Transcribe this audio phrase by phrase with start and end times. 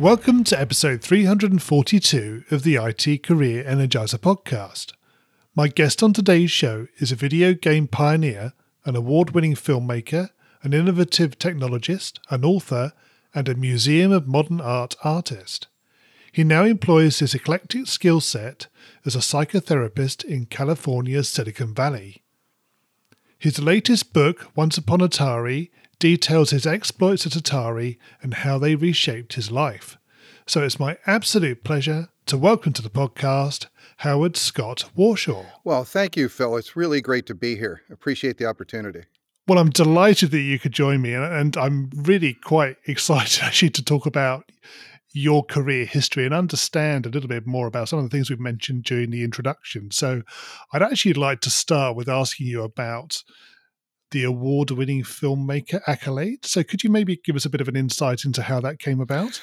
[0.00, 4.94] Welcome to episode 342 of the IT Career Energizer podcast.
[5.54, 8.54] My guest on today's show is a video game pioneer,
[8.86, 10.30] an award winning filmmaker,
[10.62, 12.94] an innovative technologist, an author,
[13.34, 15.66] and a Museum of Modern Art artist.
[16.32, 18.68] He now employs his eclectic skill set
[19.04, 22.22] as a psychotherapist in California's Silicon Valley.
[23.38, 25.68] His latest book, Once Upon Atari,
[26.00, 29.98] details his exploits at Atari and how they reshaped his life.
[30.46, 33.66] So it's my absolute pleasure to welcome to the podcast
[33.98, 35.46] Howard Scott Warshaw.
[35.62, 36.56] Well, thank you, Phil.
[36.56, 37.82] It's really great to be here.
[37.90, 39.04] Appreciate the opportunity.
[39.46, 43.84] Well, I'm delighted that you could join me, and I'm really quite excited actually to
[43.84, 44.50] talk about
[45.12, 48.40] your career history and understand a little bit more about some of the things we've
[48.40, 49.90] mentioned during the introduction.
[49.90, 50.22] So,
[50.72, 53.22] I'd actually like to start with asking you about
[54.10, 56.44] the award winning filmmaker accolade.
[56.44, 59.00] So, could you maybe give us a bit of an insight into how that came
[59.00, 59.40] about?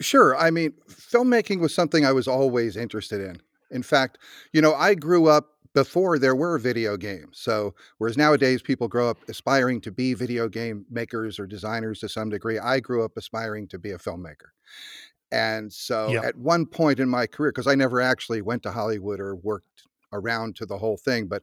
[0.00, 0.36] Sure.
[0.36, 3.40] I mean, filmmaking was something I was always interested in.
[3.70, 4.18] In fact,
[4.52, 7.38] you know, I grew up before there were video games.
[7.38, 12.08] So, whereas nowadays people grow up aspiring to be video game makers or designers to
[12.08, 14.52] some degree, I grew up aspiring to be a filmmaker.
[15.32, 19.20] And so, at one point in my career, because I never actually went to Hollywood
[19.20, 19.82] or worked
[20.16, 21.26] around to the whole thing.
[21.26, 21.42] But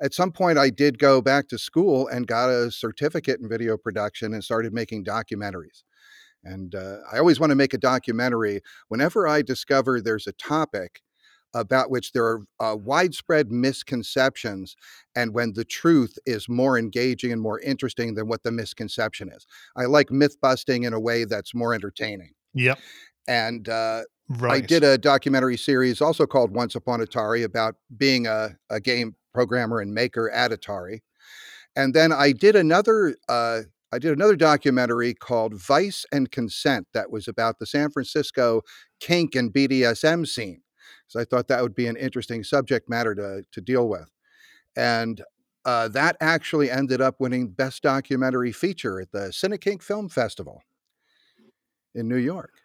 [0.00, 3.76] at some point, I did go back to school and got a certificate in video
[3.76, 5.82] production and started making documentaries.
[6.44, 11.00] And uh, I always want to make a documentary whenever I discover there's a topic
[11.54, 14.74] about which there are uh, widespread misconceptions
[15.14, 19.46] and when the truth is more engaging and more interesting than what the misconception is.
[19.76, 22.32] I like myth busting in a way that's more entertaining.
[22.54, 22.78] Yep.
[23.28, 24.02] And uh,
[24.38, 24.62] Right.
[24.62, 29.14] I did a documentary series also called Once Upon Atari about being a, a game
[29.34, 31.00] programmer and maker at Atari.
[31.76, 33.62] And then I did another uh,
[33.94, 38.62] I did another documentary called Vice and Consent that was about the San Francisco
[39.00, 40.62] kink and BDSM scene.
[41.08, 44.10] So I thought that would be an interesting subject matter to, to deal with.
[44.76, 45.22] And
[45.66, 50.62] uh, that actually ended up winning Best Documentary Feature at the Cinekink Film Festival
[51.94, 52.61] in New York.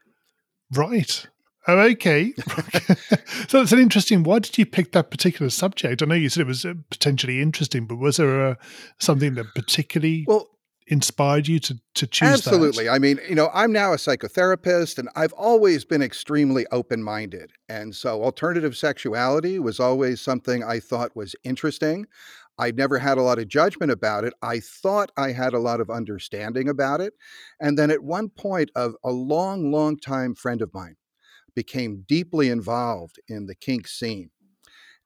[0.73, 1.25] Right.
[1.67, 2.33] Oh, okay.
[3.47, 4.23] so it's an interesting.
[4.23, 6.01] Why did you pick that particular subject?
[6.01, 8.57] I know you said it was uh, potentially interesting, but was there a,
[9.00, 10.47] something that particularly well
[10.88, 12.29] inspired you to to choose?
[12.29, 12.85] Absolutely.
[12.85, 12.94] That?
[12.94, 17.51] I mean, you know, I'm now a psychotherapist, and I've always been extremely open minded,
[17.67, 22.07] and so alternative sexuality was always something I thought was interesting.
[22.59, 24.34] I never had a lot of judgment about it.
[24.41, 27.13] I thought I had a lot of understanding about it.
[27.59, 30.96] And then at one point, of a long, long time friend of mine
[31.56, 34.29] became deeply involved in the kink scene.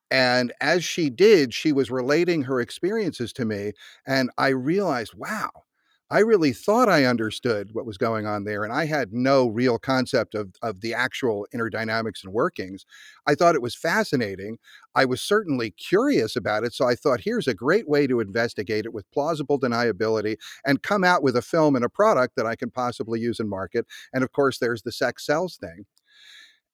[0.10, 3.72] And as she did, she was relating her experiences to me.
[4.06, 5.50] And I realized, wow,
[6.12, 9.80] I really thought I understood what was going on there, and I had no real
[9.80, 12.86] concept of, of the actual inner dynamics and workings.
[13.26, 14.58] I thought it was fascinating.
[14.94, 18.86] I was certainly curious about it, so I thought here's a great way to investigate
[18.86, 20.36] it with plausible deniability
[20.66, 23.50] and come out with a film and a product that I can possibly use and
[23.50, 23.88] market.
[24.14, 25.86] And of course, there's the sex sells thing.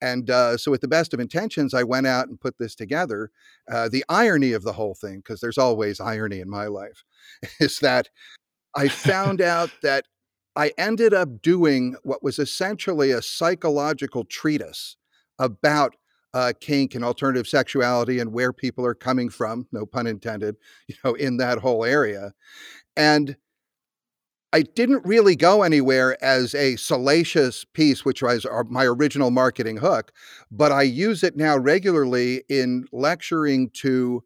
[0.01, 3.31] And uh, so, with the best of intentions, I went out and put this together.
[3.71, 7.03] Uh, the irony of the whole thing, because there's always irony in my life,
[7.59, 8.09] is that
[8.75, 10.05] I found out that
[10.55, 14.97] I ended up doing what was essentially a psychological treatise
[15.39, 15.95] about
[16.33, 20.55] uh, kink and alternative sexuality and where people are coming from, no pun intended,
[20.87, 22.33] you know, in that whole area.
[22.95, 23.37] And
[24.53, 30.11] I didn't really go anywhere as a salacious piece, which was my original marketing hook,
[30.49, 34.23] but I use it now regularly in lecturing to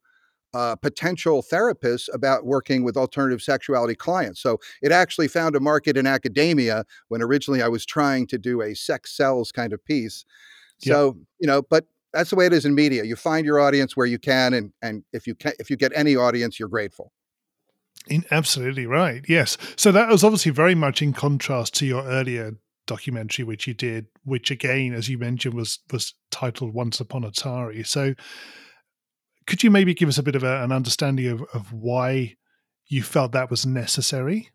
[0.53, 4.42] uh, potential therapists about working with alternative sexuality clients.
[4.42, 8.62] So it actually found a market in academia when originally I was trying to do
[8.62, 10.25] a sex sells kind of piece.
[10.80, 11.15] So, yep.
[11.39, 13.03] you know, but that's the way it is in media.
[13.03, 15.92] You find your audience where you can, and and if you can, if you get
[15.95, 17.13] any audience, you're grateful.
[18.07, 19.24] In, absolutely right.
[19.27, 19.57] Yes.
[19.75, 22.57] So that was obviously very much in contrast to your earlier
[22.88, 27.86] documentary, which you did, which again, as you mentioned, was was titled "Once Upon Atari."
[27.86, 28.15] So,
[29.51, 32.38] could you maybe give us a bit of a, an understanding of, of why
[32.88, 34.50] you felt that was necessary?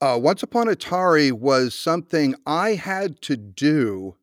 [0.00, 4.14] Uh, Once Upon Atari was something I had to do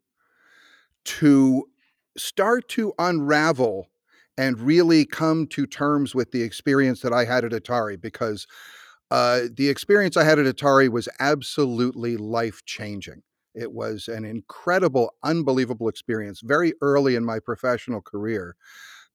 [1.04, 1.68] to
[2.16, 3.90] start to unravel
[4.38, 8.48] and really come to terms with the experience that I had at Atari because
[9.12, 13.22] uh, the experience I had at Atari was absolutely life changing.
[13.54, 18.56] It was an incredible, unbelievable experience very early in my professional career.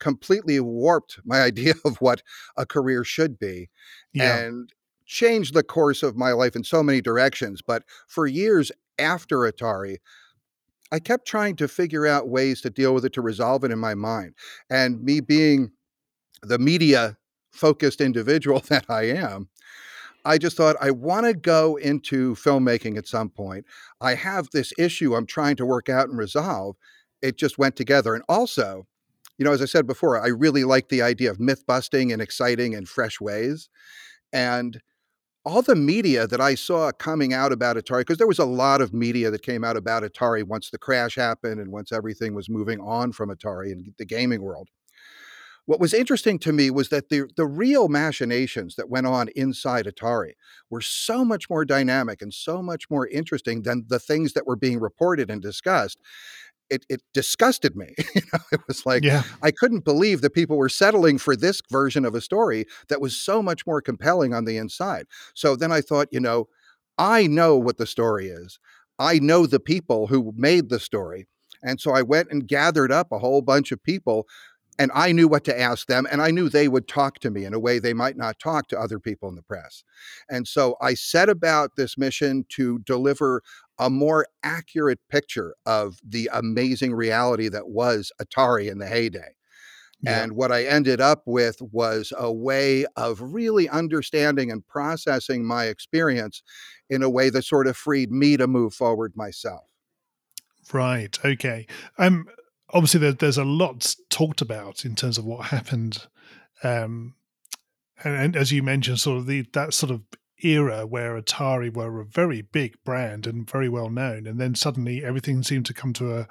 [0.00, 2.22] Completely warped my idea of what
[2.56, 3.70] a career should be
[4.12, 4.38] Yeah.
[4.38, 4.72] and
[5.06, 7.62] changed the course of my life in so many directions.
[7.62, 9.98] But for years after Atari,
[10.92, 13.78] I kept trying to figure out ways to deal with it, to resolve it in
[13.78, 14.34] my mind.
[14.70, 15.72] And me being
[16.42, 17.18] the media
[17.52, 19.48] focused individual that I am,
[20.24, 23.66] I just thought I want to go into filmmaking at some point.
[24.00, 26.76] I have this issue I'm trying to work out and resolve.
[27.22, 28.14] It just went together.
[28.14, 28.86] And also,
[29.40, 32.22] you know, as I said before, I really like the idea of myth busting in
[32.22, 33.70] exciting and fresh ways.
[34.32, 34.80] And
[35.44, 38.80] all the media that I saw coming out about Atari, because there was a lot
[38.82, 42.50] of media that came out about Atari once the crash happened and once everything was
[42.50, 44.68] moving on from Atari and the gaming world.
[45.66, 49.86] What was interesting to me was that the, the real machinations that went on inside
[49.86, 50.32] Atari
[50.68, 54.56] were so much more dynamic and so much more interesting than the things that were
[54.56, 55.98] being reported and discussed.
[56.70, 57.94] It, it disgusted me.
[58.14, 59.24] you know, it was like, yeah.
[59.42, 63.16] I couldn't believe that people were settling for this version of a story that was
[63.16, 65.06] so much more compelling on the inside.
[65.34, 66.48] So then I thought, you know,
[66.96, 68.58] I know what the story is.
[68.98, 71.26] I know the people who made the story.
[71.62, 74.26] And so I went and gathered up a whole bunch of people
[74.80, 77.44] and I knew what to ask them, and I knew they would talk to me
[77.44, 79.84] in a way they might not talk to other people in the press.
[80.30, 83.42] And so I set about this mission to deliver
[83.78, 89.36] a more accurate picture of the amazing reality that was Atari in the heyday.
[90.00, 90.22] Yeah.
[90.22, 95.66] And what I ended up with was a way of really understanding and processing my
[95.66, 96.42] experience
[96.88, 99.64] in a way that sort of freed me to move forward myself.
[100.72, 101.18] Right.
[101.22, 101.66] Okay.
[101.98, 102.28] Um.
[102.72, 106.06] Obviously, there, there's a lot talked about in terms of what happened,
[106.62, 107.14] um,
[108.02, 110.02] and, and as you mentioned, sort of the that sort of
[110.42, 115.04] era where Atari were a very big brand and very well known, and then suddenly
[115.04, 116.28] everything seemed to come to a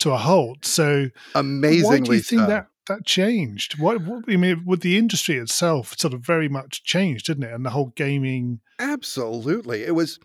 [0.00, 0.64] to a halt.
[0.64, 2.46] So, Amazingly why do you think so.
[2.46, 3.78] that that changed?
[3.78, 7.52] What, what I mean, with the industry itself, sort of very much changed, didn't it?
[7.52, 9.84] And the whole gaming Absolutely.
[9.84, 10.18] It was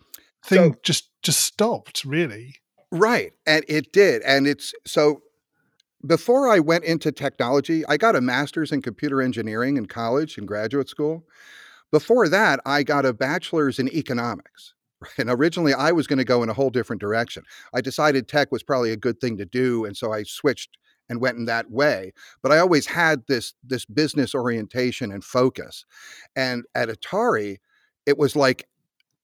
[0.44, 2.56] thing So- just just stopped, really.
[2.90, 3.32] Right.
[3.46, 4.20] And it did.
[4.22, 5.22] And it's so
[6.06, 10.48] before I went into technology, I got a master's in computer engineering in college and
[10.48, 11.24] graduate school.
[11.90, 14.74] Before that, I got a bachelor's in economics.
[15.18, 17.42] And originally, I was going to go in a whole different direction.
[17.74, 19.84] I decided tech was probably a good thing to do.
[19.84, 20.78] And so I switched
[21.08, 22.12] and went in that way.
[22.40, 25.84] But I always had this, this business orientation and focus.
[26.36, 27.56] And at Atari,
[28.06, 28.68] it was like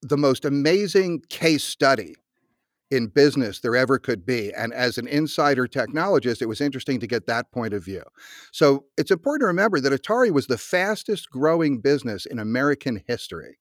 [0.03, 2.17] the most amazing case study
[2.91, 4.53] in business there ever could be.
[4.55, 8.03] And as an insider technologist, it was interesting to get that point of view.
[8.53, 13.59] So it's important to remember that Atari was the fastest growing business in American history.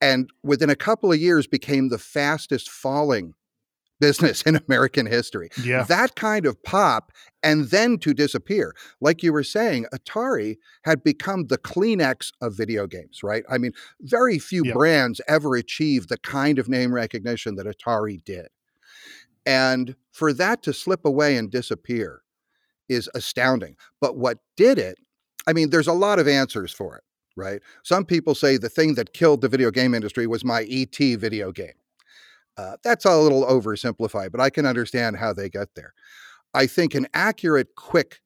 [0.00, 3.34] And within a couple of years became the fastest falling
[4.02, 5.48] business in American history.
[5.62, 5.84] Yeah.
[5.84, 7.12] That kind of pop
[7.44, 8.74] and then to disappear.
[9.00, 13.44] Like you were saying, Atari had become the Kleenex of video games, right?
[13.48, 13.70] I mean,
[14.00, 18.48] very few brands ever achieved the kind of name recognition that Atari did.
[19.46, 22.22] And for that to slip away and disappear
[22.88, 23.76] is astounding.
[24.00, 24.98] But what did it?
[25.46, 27.04] I mean, there's a lot of answers for it,
[27.36, 27.62] right?
[27.84, 31.52] Some people say the thing that killed the video game industry was my ET video
[31.52, 31.74] game.
[32.56, 35.94] Uh, that's a little oversimplified, but I can understand how they get there.
[36.54, 38.20] I think an accurate, quick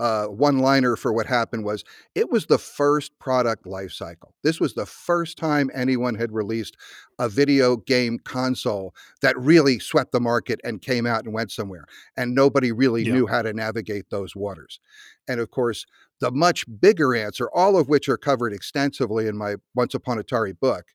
[0.00, 1.82] uh, one liner for what happened was
[2.14, 4.32] it was the first product life cycle.
[4.44, 6.76] This was the first time anyone had released
[7.18, 11.84] a video game console that really swept the market and came out and went somewhere.
[12.16, 13.12] And nobody really Yeah.
[13.12, 14.78] knew how to navigate those waters.
[15.26, 15.84] And of course,
[16.20, 20.58] the much bigger answer, all of which are covered extensively in my Once Upon Atari
[20.58, 20.86] book,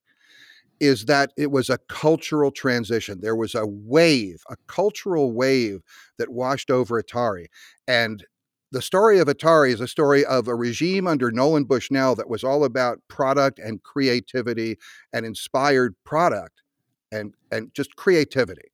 [0.80, 3.22] is that it was a cultural transition.
[3.22, 5.82] There was a wave, a cultural wave
[6.18, 7.48] that washed over Atari.
[7.88, 8.26] And
[8.72, 12.44] the story of Atari is a story of a regime under Nolan Bushnell that was
[12.44, 14.78] all about product and creativity
[15.14, 16.64] and inspired product
[17.12, 18.72] and, and just creativity.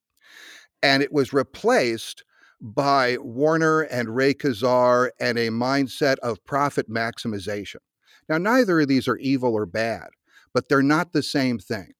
[0.81, 2.23] And it was replaced
[2.61, 7.77] by Warner and Ray Kassar and a mindset of profit maximization.
[8.27, 10.09] Now, neither of these are evil or bad,
[10.53, 11.93] but they're not the same thing.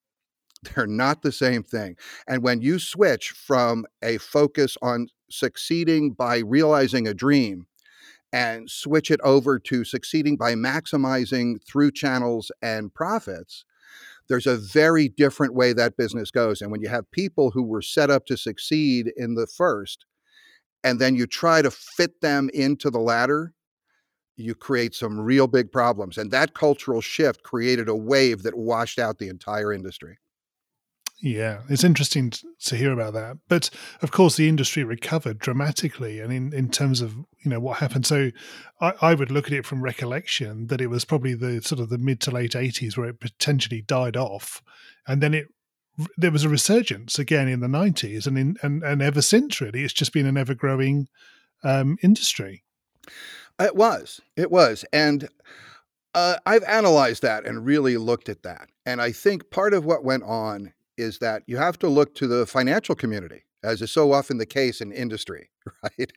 [0.75, 1.95] They're not the same thing.
[2.27, 7.67] And when you switch from a focus on succeeding by realizing a dream
[8.33, 13.63] and switch it over to succeeding by maximizing through channels and profits,
[14.27, 16.61] there's a very different way that business goes.
[16.61, 20.05] And when you have people who were set up to succeed in the first
[20.83, 23.53] and then you try to fit them into the latter,
[24.39, 26.17] you create some real big problems.
[26.17, 30.17] And that cultural shift created a wave that washed out the entire industry.
[31.21, 32.31] Yeah, it's interesting
[32.63, 33.37] to hear about that.
[33.49, 33.69] But
[34.01, 38.05] of course, the industry recovered dramatically, and in, in terms of you know what happened.
[38.05, 38.31] So,
[38.79, 41.89] I, I would look at it from recollection that it was probably the sort of
[41.89, 44.61] the mid to late eighties where it potentially died off,
[45.05, 45.47] and then it
[46.17, 49.83] there was a resurgence again in the nineties, and in and, and ever since really,
[49.83, 51.09] it's just been an ever growing
[51.63, 52.63] um, industry.
[53.59, 55.27] It was, it was, and
[56.13, 60.03] uh, I've analyzed that and really looked at that, and I think part of what
[60.03, 64.11] went on is that you have to look to the financial community, as is so
[64.11, 65.49] often the case in industry,
[65.83, 66.11] right?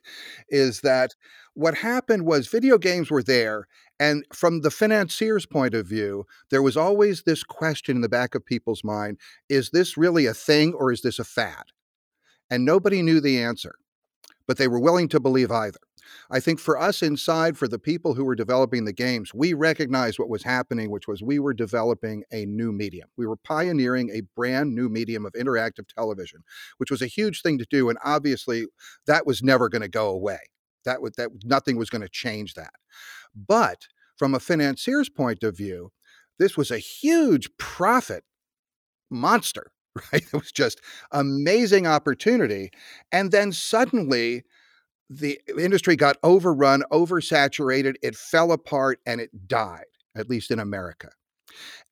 [0.49, 1.15] Is that
[1.53, 3.67] what happened was video games were there.
[3.99, 8.35] And from the financier's point of view, there was always this question in the back
[8.35, 9.19] of people's mind
[9.49, 11.65] is this really a thing or is this a fad?
[12.49, 13.75] And nobody knew the answer,
[14.47, 15.79] but they were willing to believe either.
[16.29, 20.19] I think for us inside, for the people who were developing the games, we recognized
[20.19, 23.09] what was happening, which was we were developing a new medium.
[23.17, 26.43] We were pioneering a brand new medium of interactive television,
[26.77, 27.89] which was a huge thing to do.
[27.89, 28.65] And obviously,
[29.07, 30.39] that was never going to go away.
[30.85, 32.73] That would that nothing was going to change that.
[33.35, 35.91] But from a financier's point of view,
[36.39, 38.23] this was a huge profit
[39.09, 39.71] monster
[40.13, 40.23] right?
[40.23, 40.81] It was just
[41.11, 42.71] amazing opportunity.
[43.11, 44.43] And then suddenly
[45.19, 51.09] the industry got overrun, oversaturated, it fell apart, and it died, at least in America.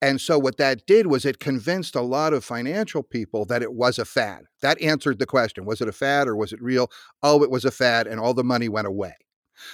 [0.02, 3.74] And so, what that did was it convinced a lot of financial people that it
[3.74, 4.46] was a fad.
[4.62, 6.90] That answered the question was it a fad or was it real?
[7.22, 9.16] Oh, it was a fad, and all the money went away,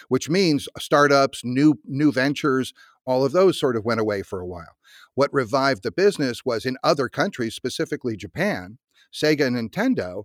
[0.10, 2.74] which means startups, new, new ventures,
[3.06, 4.75] all of those sort of went away for a while.
[5.16, 8.80] What revived the business was in other countries, specifically Japan,
[9.13, 10.24] Sega and Nintendo,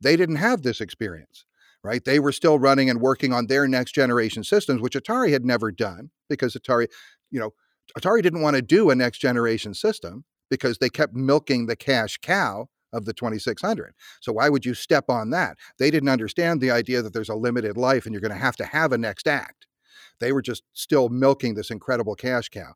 [0.00, 1.44] they didn't have this experience
[1.84, 2.04] right?
[2.04, 5.70] They were still running and working on their next generation systems, which Atari had never
[5.70, 6.88] done because Atari,
[7.30, 7.52] you know,
[7.96, 12.18] Atari didn't want to do a next generation system because they kept milking the cash
[12.18, 13.92] cow of the 2600.
[14.20, 15.58] So why would you step on that?
[15.78, 18.56] They didn't understand the idea that there's a limited life and you're going to have
[18.56, 19.66] to have a next act.
[20.20, 22.74] They were just still milking this incredible cash cow.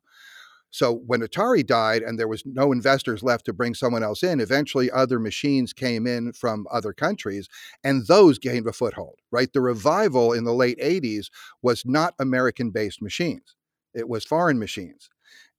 [0.71, 4.39] So when Atari died and there was no investors left to bring someone else in,
[4.39, 7.47] eventually other machines came in from other countries
[7.83, 9.51] and those gained a foothold, right?
[9.51, 11.27] The revival in the late 80s
[11.61, 13.55] was not American based machines,
[13.93, 15.09] it was foreign machines.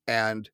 [0.07, 0.49] And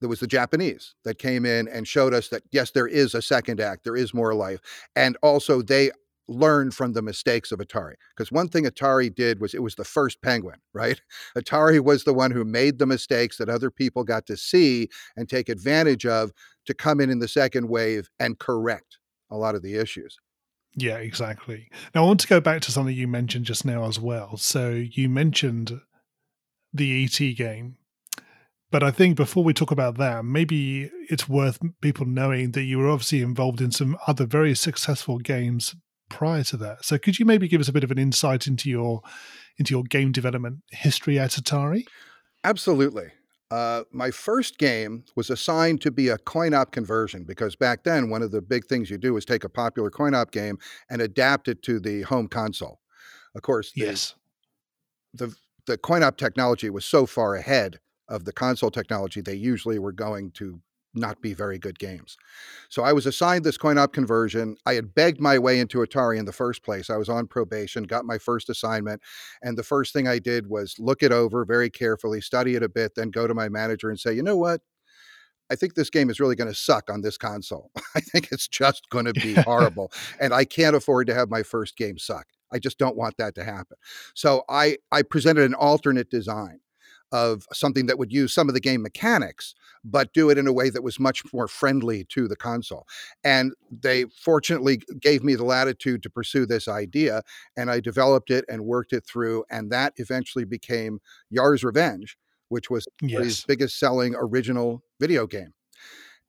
[0.00, 3.22] there was the Japanese that came in and showed us that yes, there is a
[3.22, 4.60] second act, there is more life.
[4.94, 5.90] And also, they
[6.28, 7.94] learn from the mistakes of Atari.
[8.14, 11.00] Because one thing Atari did was it was the first penguin, right?
[11.36, 15.28] Atari was the one who made the mistakes that other people got to see and
[15.28, 16.32] take advantage of
[16.66, 18.98] to come in in the second wave and correct
[19.30, 20.18] a lot of the issues.
[20.78, 21.70] Yeah, exactly.
[21.94, 24.36] Now, I want to go back to something you mentioned just now as well.
[24.36, 25.80] So, you mentioned
[26.72, 27.76] the ET game.
[28.70, 32.78] But I think before we talk about that, maybe it's worth people knowing that you
[32.78, 35.74] were obviously involved in some other very successful games
[36.08, 36.84] prior to that.
[36.84, 39.02] So could you maybe give us a bit of an insight into your
[39.58, 41.84] into your game development history at Atari?
[42.44, 43.08] Absolutely.
[43.50, 48.10] Uh, my first game was assigned to be a coin op conversion because back then
[48.10, 50.58] one of the big things you do is take a popular coin op game
[50.90, 52.80] and adapt it to the home console.
[53.36, 54.14] Of course, the, yes,
[55.14, 55.34] the
[55.66, 59.92] the coin op technology was so far ahead of the console technology they usually were
[59.92, 60.60] going to
[60.96, 62.16] not be very good games.
[62.68, 64.56] So I was assigned this coin op conversion.
[64.66, 66.90] I had begged my way into Atari in the first place.
[66.90, 69.02] I was on probation, got my first assignment,
[69.42, 72.68] and the first thing I did was look it over very carefully, study it a
[72.68, 74.60] bit, then go to my manager and say, "You know what?
[75.50, 77.70] I think this game is really going to suck on this console.
[77.94, 81.42] I think it's just going to be horrible, and I can't afford to have my
[81.42, 82.26] first game suck.
[82.52, 83.76] I just don't want that to happen."
[84.14, 86.60] So I I presented an alternate design
[87.12, 90.52] of something that would use some of the game mechanics, but do it in a
[90.52, 92.86] way that was much more friendly to the console.
[93.22, 97.22] And they fortunately gave me the latitude to pursue this idea,
[97.56, 99.44] and I developed it and worked it through.
[99.50, 102.16] And that eventually became Yars' Revenge,
[102.48, 103.22] which was yes.
[103.22, 105.52] his biggest selling original video game.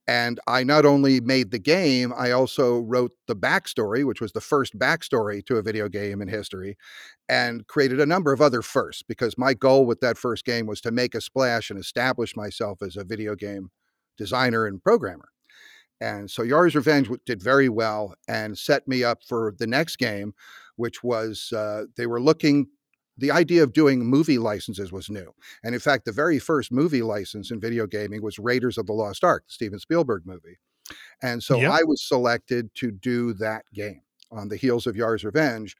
[0.08, 4.40] And I not only made the game, I also wrote the backstory, which was the
[4.40, 6.78] first backstory to a video game in history,
[7.28, 10.80] and created a number of other firsts because my goal with that first game was
[10.80, 13.70] to make a splash and establish myself as a video game
[14.16, 15.28] designer and programmer.
[16.00, 20.32] And so Yars' Revenge did very well and set me up for the next game,
[20.76, 22.68] which was uh, they were looking
[23.18, 25.32] the idea of doing movie licenses was new.
[25.62, 28.92] And in fact, the very first movie license in video gaming was Raiders of the
[28.92, 30.58] Lost Ark, the Steven Spielberg movie.
[31.20, 31.72] And so yep.
[31.72, 35.76] I was selected to do that game on the heels of Yars' Revenge.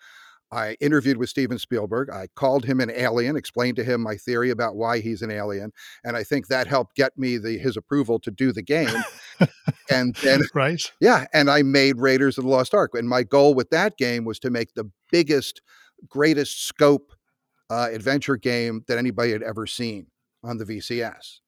[0.51, 2.09] I interviewed with Steven Spielberg.
[2.11, 5.73] I called him an alien, explained to him my theory about why he's an alien,
[6.05, 9.03] and I think that helped get me the his approval to do the game.
[9.91, 13.53] and then right, yeah, and I made Raiders of the Lost Ark, and my goal
[13.53, 15.61] with that game was to make the biggest,
[16.09, 17.13] greatest scope
[17.71, 20.07] uh, adventure game that anybody had ever seen
[20.43, 21.41] on the VCS.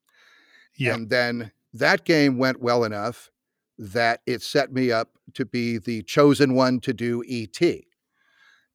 [0.77, 0.95] Yeah.
[0.95, 3.31] And then that game went well enough
[3.79, 7.85] that it set me up to be the chosen one to do ET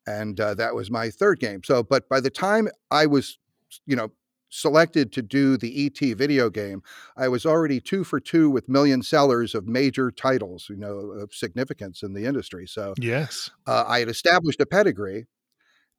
[0.08, 1.62] and uh, that was my third game.
[1.64, 3.38] So, but by the time I was,
[3.86, 4.12] you know,
[4.50, 6.82] selected to do the ET video game,
[7.18, 11.34] I was already two for two with million sellers of major titles, you know, of
[11.34, 12.68] significance in the industry.
[12.68, 15.26] So, yes, uh, I had established a pedigree,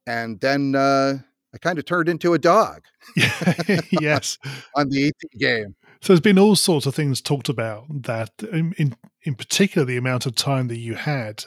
[0.05, 1.19] and then uh,
[1.57, 2.83] I kind of turned into a dog.
[3.91, 4.37] yes,
[4.75, 5.75] on the ET game.
[6.01, 9.97] So there's been all sorts of things talked about that, in, in in particular, the
[9.97, 11.43] amount of time that you had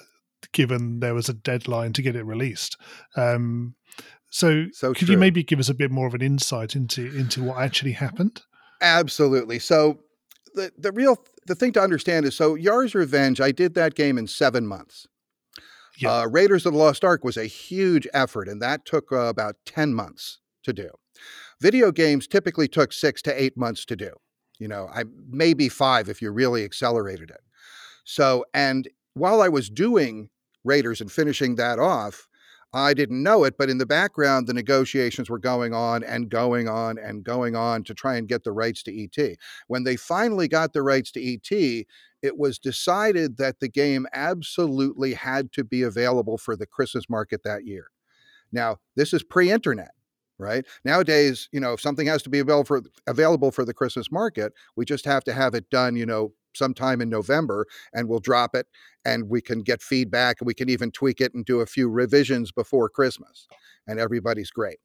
[0.53, 2.77] given there was a deadline to get it released.
[3.17, 3.77] Um,
[4.31, 5.13] so, so could true.
[5.13, 8.43] you maybe give us a bit more of an insight into into what actually happened?
[8.83, 9.61] Absolutely.
[9.61, 10.01] So,
[10.55, 13.41] the the real the thing to understand is so Yars' Revenge.
[13.41, 15.07] I did that game in seven months.
[16.01, 16.21] Yeah.
[16.21, 19.57] Uh, Raiders of the Lost Ark was a huge effort, and that took uh, about
[19.67, 20.91] ten months to do.
[21.61, 24.11] Video games typically took six to eight months to do.
[24.59, 27.41] You know, I maybe five if you really accelerated it.
[28.05, 30.31] So, and while I was doing
[30.65, 32.29] Raiders and finishing that off,
[32.73, 36.69] I didn't know it, but in the background, the negotiations were going on and going
[36.69, 39.37] on and going on to try and get the rights to ET.
[39.67, 41.87] When they finally got the rights to ET,
[42.23, 47.43] it was decided that the game absolutely had to be available for the Christmas market
[47.45, 47.87] that year.
[48.53, 49.91] Now, this is pre internet
[50.39, 54.11] right nowadays you know if something has to be available for available for the christmas
[54.11, 58.21] market we just have to have it done you know sometime in November and we'll
[58.21, 58.67] drop it
[59.05, 61.89] and we can get feedback and we can even tweak it and do a few
[61.89, 63.47] revisions before Christmas
[63.87, 64.79] and everybody's great.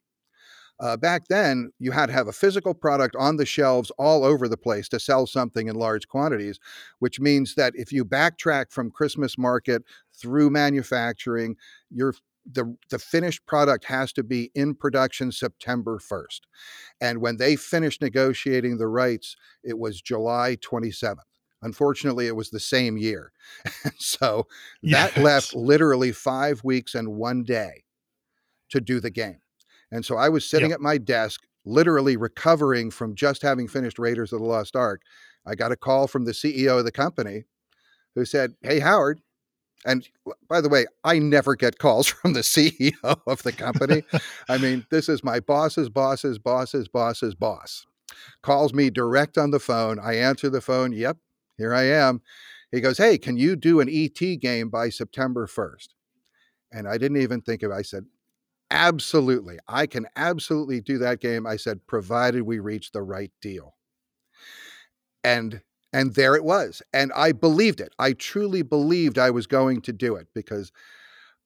[0.80, 4.48] Uh, back then, you had to have a physical product on the shelves all over
[4.48, 6.60] the place to sell something in large quantities,
[7.00, 9.84] which means that if you backtrack from Christmas market
[10.14, 11.56] through manufacturing,
[11.90, 12.14] your
[12.52, 16.42] the the finished product has to be in production September 1st.
[17.02, 21.18] And when they finished negotiating the rights, it was July 27th.
[21.62, 23.32] Unfortunately, it was the same year.
[23.98, 24.46] so
[24.84, 25.18] that yes.
[25.18, 27.86] left literally five weeks and one day
[28.70, 29.40] to do the game.
[29.96, 30.80] And so I was sitting yep.
[30.80, 35.04] at my desk, literally recovering from just having finished Raiders of the Lost Ark.
[35.46, 37.46] I got a call from the CEO of the company
[38.14, 39.22] who said, Hey, Howard.
[39.86, 40.06] And
[40.50, 44.04] by the way, I never get calls from the CEO of the company.
[44.50, 47.86] I mean, this is my boss's boss's boss's boss's boss.
[48.42, 49.98] Calls me direct on the phone.
[49.98, 50.92] I answer the phone.
[50.92, 51.20] Yep,
[51.58, 52.22] here I am.
[52.70, 55.88] He goes, Hey, can you do an ET game by September 1st?
[56.74, 57.76] And I didn't even think of it.
[57.76, 58.08] I said,
[58.72, 59.58] Absolutely.
[59.68, 61.46] I can absolutely do that game.
[61.48, 63.76] I said, provided we reach the right deal.
[65.24, 65.62] And
[65.94, 66.82] and there it was.
[66.94, 67.94] And I believed it.
[67.98, 70.72] I truly believed I was going to do it because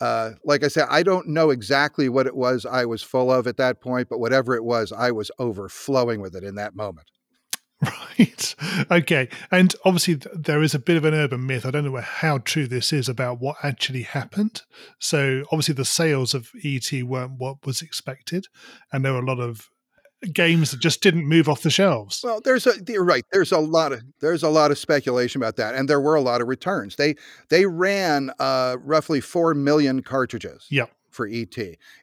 [0.01, 3.47] uh, like I said, I don't know exactly what it was I was full of
[3.47, 7.07] at that point, but whatever it was, I was overflowing with it in that moment.
[8.19, 8.55] Right.
[8.91, 9.29] Okay.
[9.51, 11.65] And obviously, there is a bit of an urban myth.
[11.65, 14.63] I don't know how true this is about what actually happened.
[14.99, 18.47] So, obviously, the sales of ET weren't what was expected,
[18.91, 19.69] and there were a lot of
[20.33, 22.21] games that just didn't move off the shelves.
[22.23, 23.23] Well, there's a you're right.
[23.31, 26.21] There's a lot of there's a lot of speculation about that, and there were a
[26.21, 26.97] lot of returns.
[26.97, 27.15] They
[27.49, 30.67] they ran uh, roughly four million cartridges.
[30.69, 31.57] Yep for ET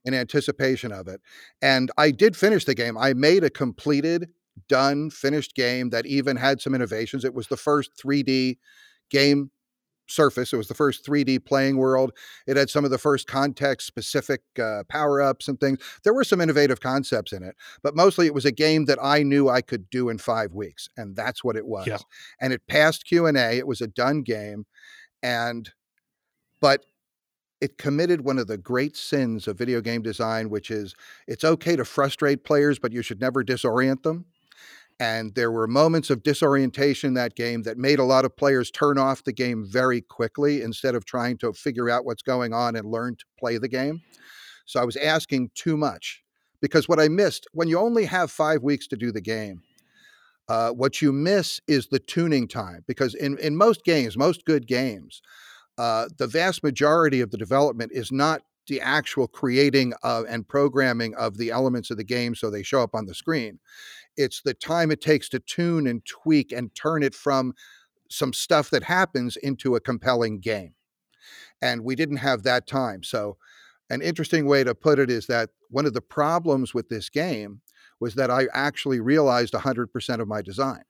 [0.04, 1.20] in anticipation of it.
[1.62, 2.98] And I did finish the game.
[2.98, 4.28] I made a completed
[4.68, 7.24] done, finished game that even had some innovations.
[7.24, 8.58] It was the first 3D
[9.10, 9.50] game
[10.08, 10.52] surface.
[10.52, 12.12] It was the first 3D playing world.
[12.46, 15.78] It had some of the first context specific uh, power ups and things.
[16.04, 19.22] There were some innovative concepts in it, but mostly it was a game that I
[19.22, 21.86] knew I could do in five weeks, and that's what it was.
[21.86, 21.98] Yeah.
[22.40, 23.58] And it passed Q and A.
[23.58, 24.66] It was a done game,
[25.22, 25.70] and
[26.60, 26.84] but
[27.60, 30.94] it committed one of the great sins of video game design, which is
[31.26, 34.26] it's okay to frustrate players, but you should never disorient them.
[34.98, 38.70] And there were moments of disorientation in that game that made a lot of players
[38.70, 42.76] turn off the game very quickly instead of trying to figure out what's going on
[42.76, 44.00] and learn to play the game.
[44.64, 46.22] So I was asking too much
[46.62, 49.62] because what I missed when you only have five weeks to do the game,
[50.48, 54.66] uh, what you miss is the tuning time because in, in most games, most good
[54.66, 55.20] games,
[55.76, 61.14] uh, the vast majority of the development is not the actual creating of and programming
[61.14, 63.58] of the elements of the game so they show up on the screen.
[64.16, 67.54] It's the time it takes to tune and tweak and turn it from
[68.10, 70.74] some stuff that happens into a compelling game.
[71.60, 73.02] And we didn't have that time.
[73.02, 73.36] So
[73.90, 77.60] an interesting way to put it is that one of the problems with this game
[78.00, 80.82] was that I actually realized 100% of my design.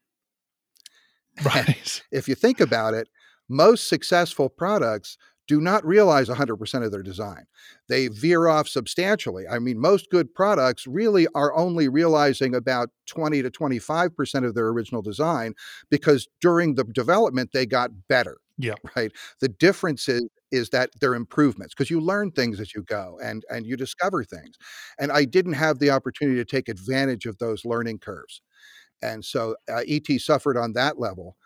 [1.45, 2.03] Right.
[2.13, 3.09] if you think about it,
[3.49, 7.47] most successful products do not realize 100% of their design.
[7.89, 9.47] They veer off substantially.
[9.49, 14.69] I mean, most good products really are only realizing about 20 to 25% of their
[14.69, 15.55] original design
[15.91, 18.39] because during the development, they got better.
[18.59, 18.75] Yeah.
[18.97, 19.13] Right.
[19.41, 23.45] The difference is, is that they're improvements because you learn things as you go and
[23.51, 24.57] and you discover things.
[24.99, 28.41] And I didn't have the opportunity to take advantage of those learning curves.
[29.03, 31.37] And so uh, ET suffered on that level.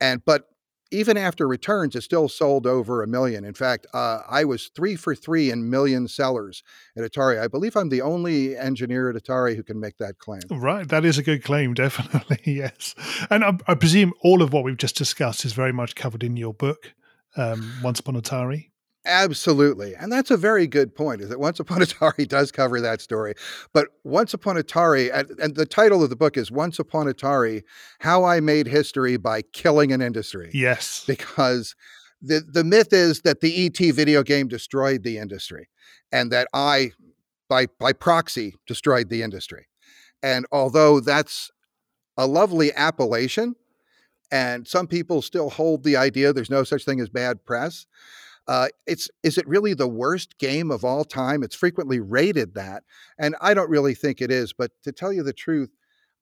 [0.00, 0.48] And but
[0.94, 3.44] even after returns, it still sold over a million.
[3.44, 6.62] In fact, uh, I was three for three in million sellers
[6.96, 7.40] at Atari.
[7.40, 10.42] I believe I'm the only engineer at Atari who can make that claim.
[10.50, 12.40] Right, that is a good claim, definitely.
[12.44, 12.94] yes,
[13.30, 16.36] and I, I presume all of what we've just discussed is very much covered in
[16.36, 16.94] your book,
[17.36, 18.70] um, Once Upon Atari.
[19.06, 19.94] Absolutely.
[19.94, 23.34] And that's a very good point is that Once Upon Atari does cover that story.
[23.72, 27.62] But Once Upon Atari, and the title of the book is Once Upon Atari
[28.00, 30.50] How I Made History by Killing an Industry.
[30.54, 31.04] Yes.
[31.06, 31.74] Because
[32.22, 35.68] the, the myth is that the ET video game destroyed the industry
[36.10, 36.92] and that I,
[37.48, 39.66] by, by proxy, destroyed the industry.
[40.22, 41.50] And although that's
[42.16, 43.56] a lovely appellation,
[44.30, 47.86] and some people still hold the idea there's no such thing as bad press.
[48.46, 51.42] Uh, it's is it really the worst game of all time?
[51.42, 52.84] It's frequently rated that,
[53.18, 54.52] and I don't really think it is.
[54.52, 55.70] But to tell you the truth,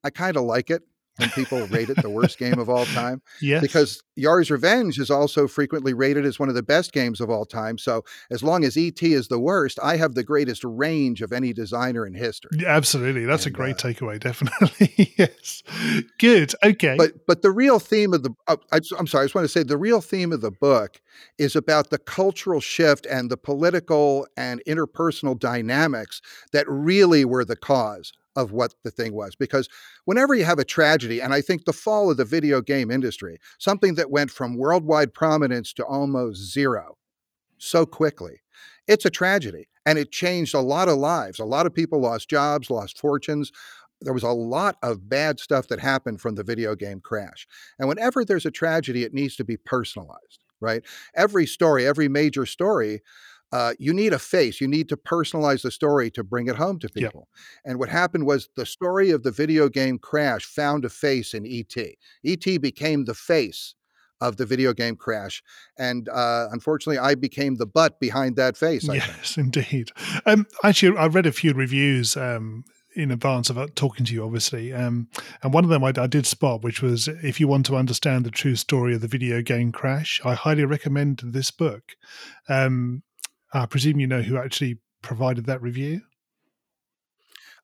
[0.05, 0.83] I kind of like it
[1.17, 3.21] when people rate it the worst game of all time.
[3.41, 3.61] Yes.
[3.61, 7.45] Because Yars' Revenge is also frequently rated as one of the best games of all
[7.45, 7.77] time.
[7.77, 11.53] So as long as ET is the worst, I have the greatest range of any
[11.53, 12.51] designer in history.
[12.59, 13.25] Yeah, absolutely.
[13.25, 15.15] That's and, a great uh, takeaway, definitely.
[15.19, 15.63] yes.
[16.19, 16.53] Good.
[16.63, 16.95] Okay.
[16.97, 19.49] But but the real theme of the uh, I, I'm sorry, I just want to
[19.49, 21.01] say the real theme of the book
[21.39, 26.21] is about the cultural shift and the political and interpersonal dynamics
[26.53, 29.35] that really were the cause of what the thing was.
[29.37, 29.69] Because
[30.05, 33.39] whenever you have a tragedy, and I think the fall of the video game industry,
[33.59, 36.97] something that went from worldwide prominence to almost zero
[37.59, 38.41] so quickly,
[38.89, 39.69] it's a tragedy.
[39.85, 41.41] And it changed a lot of lives.
[41.41, 43.51] A lot of people lost jobs, lost fortunes.
[44.01, 47.49] There was a lot of bad stuff that happened from the video game crash.
[47.79, 50.85] And whenever there's a tragedy, it needs to be personalized, right?
[51.17, 53.03] Every story, every major story
[53.53, 54.61] uh, you need a face.
[54.61, 57.29] You need to personalize the story to bring it home to people.
[57.65, 61.47] And what happened was the story of the video game crash found a face in
[61.47, 61.77] ET.
[62.25, 63.75] ET became the face
[64.23, 65.43] of the video game crash.
[65.79, 68.89] And uh, unfortunately, I became the butt behind that face.
[68.89, 69.57] I yes, think.
[69.57, 69.91] indeed.
[70.25, 74.25] Um, actually, I read a few reviews um, in advance of uh, talking to you,
[74.25, 74.73] obviously.
[74.73, 75.09] Um,
[75.43, 78.25] and one of them I, I, did spot, which was if you want to understand
[78.25, 81.97] the true story of the video game crash, I highly recommend this book.
[82.49, 83.03] Um,
[83.53, 86.03] I presume you know who actually provided that review.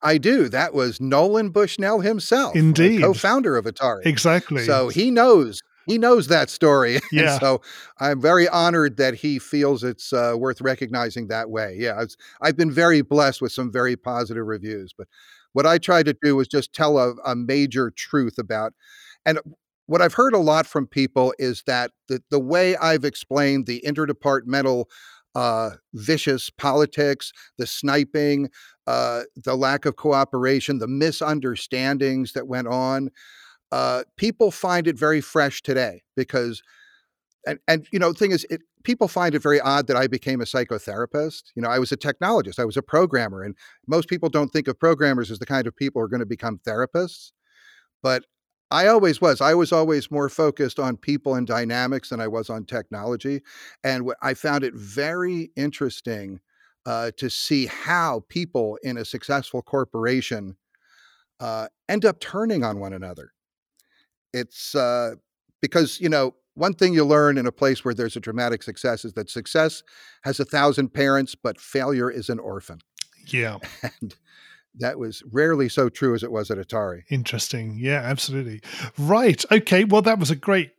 [0.01, 0.49] I do.
[0.49, 4.07] That was Nolan Bushnell himself, indeed, co-founder of Atari.
[4.07, 4.65] Exactly.
[4.65, 7.01] So he knows he knows that story.
[7.11, 7.33] Yeah.
[7.33, 7.63] And so
[7.99, 11.75] I'm very honored that he feels it's uh, worth recognizing that way.
[11.79, 12.05] Yeah,
[12.43, 14.93] I've been very blessed with some very positive reviews.
[14.97, 15.09] But
[15.55, 18.75] what I tried to do was just tell a, a major truth about,
[19.25, 19.41] and
[19.87, 23.83] what I've heard a lot from people is that the, the way I've explained the
[23.87, 24.85] interdepartmental
[25.35, 28.51] uh, vicious politics, the sniping,
[28.87, 33.11] uh, the lack of cooperation, the misunderstandings that went on.
[33.71, 36.63] Uh, people find it very fresh today because,
[37.47, 40.07] and and you know, the thing is, it, people find it very odd that I
[40.07, 41.45] became a psychotherapist.
[41.55, 43.55] You know, I was a technologist, I was a programmer, and
[43.87, 46.27] most people don't think of programmers as the kind of people who are going to
[46.27, 47.33] become therapists.
[48.03, 48.25] But
[48.71, 49.41] I always was.
[49.41, 53.43] I was always more focused on people and dynamics than I was on technology.
[53.83, 56.41] And I found it very interesting
[56.85, 60.57] uh, to see how people in a successful corporation
[61.41, 63.33] uh, end up turning on one another.
[64.33, 65.15] It's uh,
[65.63, 69.05] because, you know, one thing you learn in a place where there's a dramatic success
[69.05, 69.83] is that success
[70.25, 72.81] has a thousand parents, but failure is an orphan.
[73.27, 73.59] Yeah.
[74.01, 74.15] And
[74.79, 77.03] that was rarely so true as it was at Atari.
[77.11, 77.77] Interesting.
[77.79, 78.61] Yeah, absolutely.
[78.99, 79.45] Right.
[79.51, 79.85] Okay.
[79.85, 80.71] Well, that was a great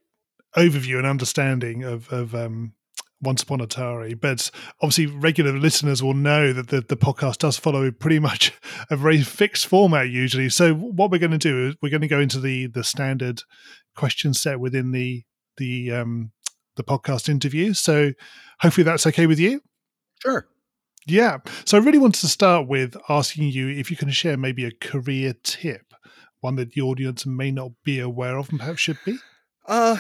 [0.57, 2.73] overview and understanding of, of um,
[3.21, 4.19] once Upon Atari.
[4.19, 4.49] But
[4.81, 8.53] obviously, regular listeners will know that the, the podcast does follow pretty much
[8.89, 10.49] a very fixed format usually.
[10.49, 13.41] So, what we're going to do is we're going to go into the the standard
[13.95, 15.23] question set within the
[15.57, 16.31] the um,
[16.75, 17.73] the podcast interview.
[17.73, 18.13] So,
[18.61, 19.61] hopefully, that's okay with you.
[20.21, 20.47] Sure.
[21.09, 21.37] Yeah.
[21.65, 24.71] So I really wanted to start with asking you if you can share maybe a
[24.71, 25.93] career tip,
[26.41, 29.17] one that the audience may not be aware of and perhaps should be.
[29.65, 29.97] Uh,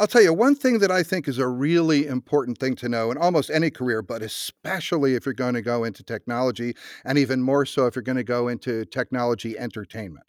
[0.00, 3.10] I'll tell you one thing that I think is a really important thing to know
[3.10, 7.42] in almost any career, but especially if you're going to go into technology, and even
[7.42, 10.26] more so if you're going to go into technology entertainment.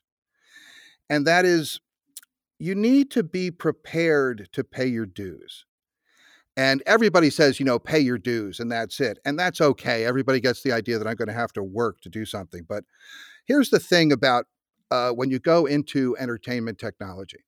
[1.10, 1.80] And that is,
[2.58, 5.66] you need to be prepared to pay your dues.
[6.60, 9.18] And everybody says, you know, pay your dues and that's it.
[9.24, 10.04] And that's okay.
[10.04, 12.66] Everybody gets the idea that I'm going to have to work to do something.
[12.68, 12.84] But
[13.46, 14.46] here's the thing about
[14.92, 17.46] uh, when you go into entertainment technology.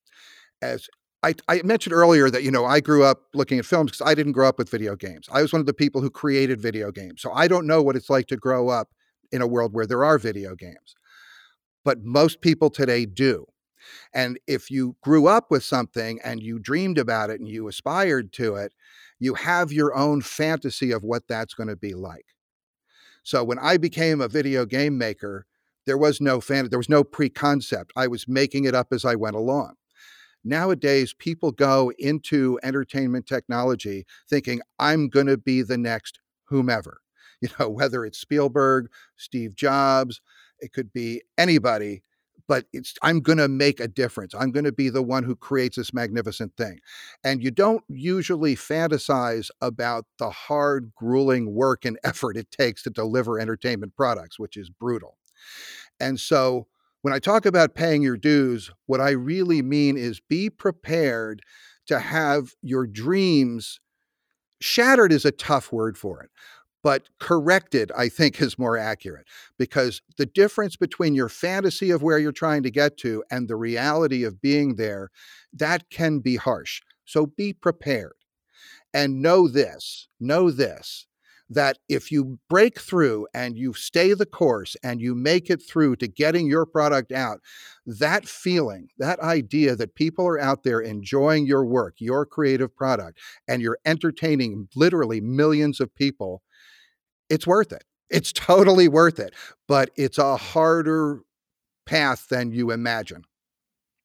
[0.62, 0.88] As
[1.22, 4.14] I, I, mentioned earlier that you know I grew up looking at films because I
[4.14, 5.28] didn't grow up with video games.
[5.30, 7.96] I was one of the people who created video games, so I don't know what
[7.96, 8.88] it's like to grow up
[9.30, 10.94] in a world where there are video games.
[11.84, 13.44] But most people today do.
[14.14, 18.32] And if you grew up with something and you dreamed about it and you aspired
[18.34, 18.72] to it,
[19.18, 22.26] you have your own fantasy of what that's going to be like.
[23.22, 25.46] So when I became a video game maker,
[25.86, 27.92] there was no fan, there was no pre-concept.
[27.96, 29.74] I was making it up as I went along
[30.44, 37.00] nowadays people go into entertainment technology thinking i'm going to be the next whomever
[37.40, 40.20] you know whether it's spielberg steve jobs
[40.60, 42.02] it could be anybody
[42.48, 44.34] but it's i'm going to make a difference.
[44.34, 46.80] I'm going to be the one who creates this magnificent thing.
[47.24, 52.90] And you don't usually fantasize about the hard grueling work and effort it takes to
[52.90, 55.18] deliver entertainment products which is brutal.
[56.00, 56.66] And so
[57.02, 61.42] when I talk about paying your dues, what I really mean is be prepared
[61.86, 63.80] to have your dreams
[64.60, 66.30] shattered is a tough word for it,
[66.82, 69.26] but corrected, I think, is more accurate
[69.58, 73.56] because the difference between your fantasy of where you're trying to get to and the
[73.56, 75.10] reality of being there,
[75.52, 76.82] that can be harsh.
[77.04, 78.14] So be prepared
[78.92, 81.06] and know this, know this
[81.54, 85.96] that if you break through and you stay the course and you make it through
[85.96, 87.40] to getting your product out,
[87.84, 93.18] that feeling, that idea that people are out there enjoying your work, your creative product,
[93.46, 96.42] and you're entertaining literally millions of people,
[97.28, 97.84] it's worth it.
[98.10, 99.34] It's totally worth it.
[99.68, 101.20] But it's a harder
[101.86, 103.24] path than you imagine.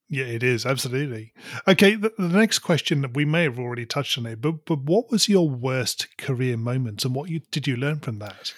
[0.10, 1.34] Yeah, it is absolutely
[1.68, 1.96] okay.
[1.96, 5.12] The, the, next question that we may have already touched on it, but but what
[5.12, 8.54] was your worst career moment, and what you, did you learn from that?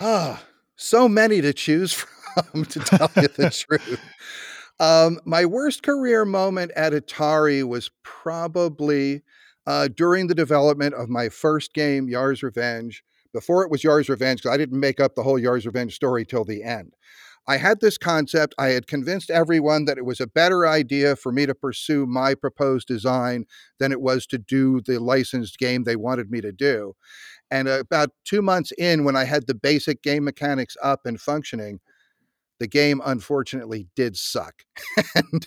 [0.00, 0.44] Ah,
[0.76, 2.64] so many to choose from.
[2.64, 4.00] To tell you the truth,
[4.78, 9.22] um, my worst career moment at Atari was probably
[9.66, 13.02] uh, during the development of my first game, Yars' Revenge.
[13.36, 16.24] Before it was Yars' Revenge, because I didn't make up the whole Yars' Revenge story
[16.24, 16.94] till the end.
[17.46, 18.54] I had this concept.
[18.56, 22.34] I had convinced everyone that it was a better idea for me to pursue my
[22.34, 23.44] proposed design
[23.78, 26.94] than it was to do the licensed game they wanted me to do.
[27.50, 31.80] And about two months in, when I had the basic game mechanics up and functioning,
[32.58, 34.62] the game unfortunately did suck.
[35.14, 35.46] and,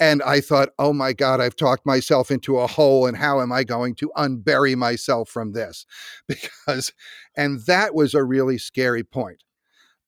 [0.00, 3.52] and I thought, oh my God, I've talked myself into a hole, and how am
[3.52, 5.86] I going to unbury myself from this?
[6.28, 6.92] Because,
[7.36, 9.44] and that was a really scary point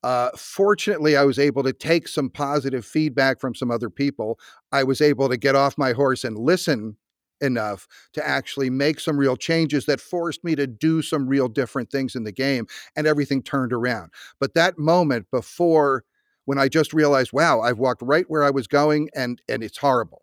[0.02, 4.38] uh, fortunately, I was able to take some positive feedback from some other people.
[4.70, 6.96] I was able to get off my horse and listen
[7.40, 11.90] enough to actually make some real changes that forced me to do some real different
[11.90, 14.11] things in the game, and everything turned around.
[14.40, 16.04] But that moment before,
[16.48, 19.76] when I just realized, wow, I've walked right where I was going, and and it's
[19.76, 20.22] horrible,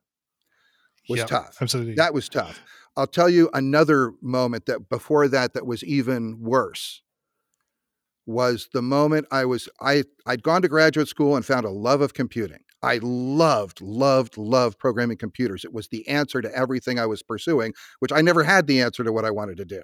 [1.07, 1.57] was yep, tough.
[1.61, 2.63] Absolutely, that was tough.
[2.97, 7.03] I'll tell you another moment that before that that was even worse
[8.25, 12.01] was the moment I was I I'd gone to graduate school and found a love
[12.01, 12.63] of computing.
[12.81, 15.63] I loved, loved, loved programming computers.
[15.63, 19.03] It was the answer to everything I was pursuing, which I never had the answer
[19.03, 19.83] to what I wanted to do.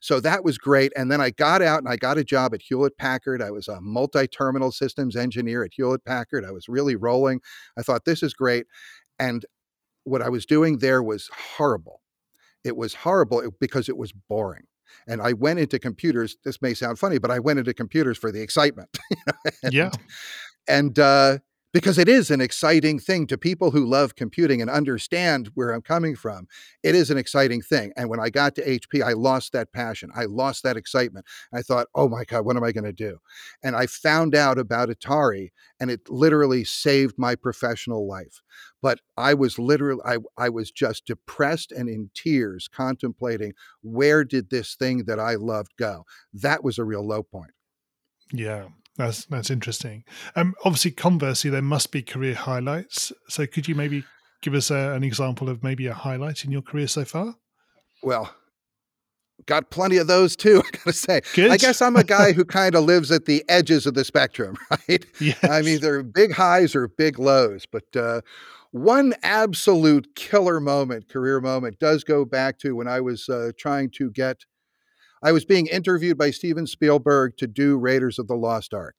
[0.00, 0.92] So that was great.
[0.96, 3.42] And then I got out and I got a job at Hewlett Packard.
[3.42, 6.44] I was a multi terminal systems engineer at Hewlett Packard.
[6.44, 7.40] I was really rolling.
[7.78, 8.66] I thought, this is great.
[9.18, 9.44] And
[10.04, 12.00] what I was doing there was horrible.
[12.64, 14.64] It was horrible because it was boring.
[15.06, 16.36] And I went into computers.
[16.44, 18.88] This may sound funny, but I went into computers for the excitement.
[19.62, 19.90] and, yeah.
[20.66, 21.38] And uh,
[21.72, 25.82] because it is an exciting thing to people who love computing and understand where I'm
[25.82, 26.48] coming from.
[26.82, 27.92] It is an exciting thing.
[27.96, 30.10] And when I got to HP, I lost that passion.
[30.14, 31.26] I lost that excitement.
[31.52, 33.18] I thought, oh my God, what am I going to do?
[33.62, 38.42] And I found out about Atari, and it literally saved my professional life.
[38.82, 43.52] But I was literally, I, I was just depressed and in tears contemplating
[43.82, 46.04] where did this thing that I loved go?
[46.32, 47.52] That was a real low point.
[48.32, 48.68] Yeah.
[48.96, 50.04] That's that's interesting.
[50.36, 53.12] Um, obviously, conversely, there must be career highlights.
[53.28, 54.04] So, could you maybe
[54.42, 57.36] give us a, an example of maybe a highlight in your career so far?
[58.02, 58.34] Well,
[59.46, 60.62] got plenty of those too.
[60.66, 61.50] I gotta say, Good.
[61.50, 64.56] I guess I'm a guy who kind of lives at the edges of the spectrum,
[64.70, 65.04] right?
[65.20, 65.38] Yes.
[65.42, 67.66] I'm either big highs or big lows.
[67.70, 68.22] But uh,
[68.70, 73.90] one absolute killer moment, career moment, does go back to when I was uh, trying
[73.90, 74.44] to get.
[75.22, 78.96] I was being interviewed by Steven Spielberg to do Raiders of the Lost Ark.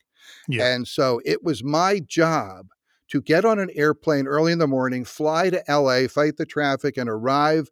[0.48, 0.74] Yeah.
[0.74, 2.68] And so it was my job
[3.10, 6.96] to get on an airplane early in the morning, fly to LA, fight the traffic,
[6.96, 7.70] and arrive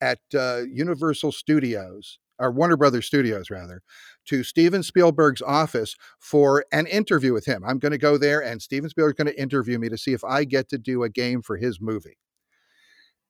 [0.00, 3.82] at uh, Universal Studios, or Warner Brothers Studios, rather,
[4.26, 7.62] to Steven Spielberg's office for an interview with him.
[7.64, 10.24] I'm going to go there, and Steven Spielberg's going to interview me to see if
[10.24, 12.18] I get to do a game for his movie.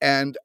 [0.00, 0.36] And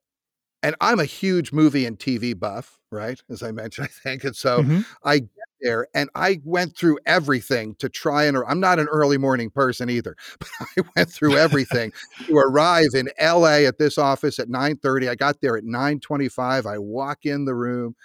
[0.67, 3.17] and I'm a huge movie and TV buff, right?
[3.30, 4.25] As I mentioned, I think.
[4.25, 4.82] And so mm-hmm.
[5.01, 5.30] I get
[5.62, 9.89] there and I went through everything to try and I'm not an early morning person
[9.89, 11.93] either, but I went through everything
[12.25, 15.10] to arrive in LA at this office at 9:30.
[15.10, 16.65] I got there at 9:25.
[16.65, 17.95] I walk in the room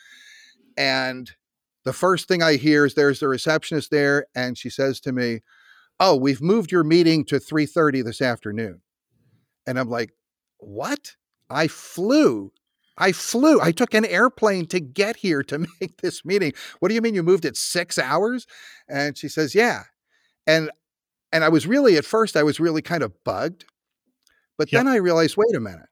[0.77, 1.33] and
[1.85, 5.41] the first thing I hear is there's the receptionist there, and she says to me,
[5.99, 8.83] "Oh, we've moved your meeting to 3:30 this afternoon."
[9.67, 10.13] And I'm like,
[10.59, 11.17] "What?
[11.53, 12.53] I flew
[12.99, 13.59] I flew.
[13.61, 16.53] I took an airplane to get here to make this meeting.
[16.79, 18.47] What do you mean you moved it 6 hours?"
[18.89, 19.85] And she says, "Yeah."
[20.47, 20.71] And
[21.33, 23.65] and I was really at first I was really kind of bugged.
[24.59, 24.81] But yep.
[24.81, 25.89] then I realized, wait a minute.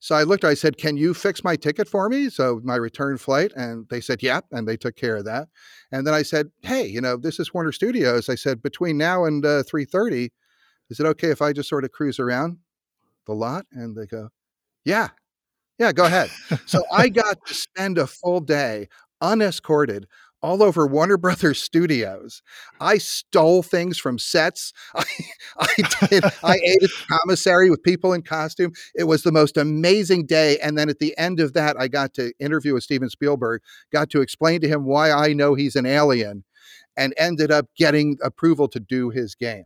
[0.00, 2.28] So I looked, I said, Can you fix my ticket for me?
[2.28, 3.52] So my return flight.
[3.54, 4.46] And they said, Yep.
[4.50, 5.46] Yeah, and they took care of that.
[5.92, 8.28] And then I said, Hey, you know, this is Warner Studios.
[8.28, 10.30] I said, between now and uh, 3:30,
[10.90, 12.58] is it okay if I just sort of cruise around
[13.26, 13.66] the lot?
[13.70, 14.30] And they go,
[14.84, 15.08] Yeah.
[15.78, 16.30] Yeah, go ahead.
[16.66, 18.88] so I got to spend a full day
[19.20, 20.06] unescorted
[20.42, 22.42] all over Warner Brothers studios.
[22.80, 24.72] I stole things from sets.
[24.94, 25.04] I,
[25.58, 26.24] I did.
[26.42, 28.72] I ate at the commissary with people in costume.
[28.94, 30.58] It was the most amazing day.
[30.58, 33.62] And then at the end of that, I got to interview with Steven Spielberg.
[33.92, 36.44] Got to explain to him why I know he's an alien,
[36.96, 39.64] and ended up getting approval to do his game.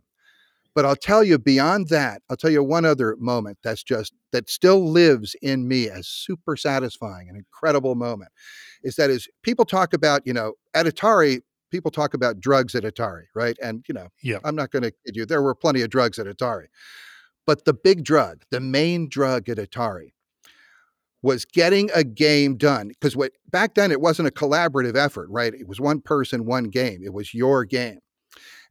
[0.77, 4.47] But I'll tell you beyond that, I'll tell you one other moment that's just that
[4.47, 8.29] still lives in me as super satisfying, an incredible moment.
[8.83, 12.83] Is that is people talk about, you know, at Atari, people talk about drugs at
[12.83, 13.57] Atari, right?
[13.59, 14.37] And you know, yeah.
[14.43, 16.67] I'm not going to kid you, there were plenty of drugs at Atari.
[17.47, 20.11] But the big drug, the main drug at Atari
[21.23, 25.55] was getting a game done because what back then it wasn't a collaborative effort, right?
[25.55, 27.01] It was one person, one game.
[27.03, 27.97] It was your game.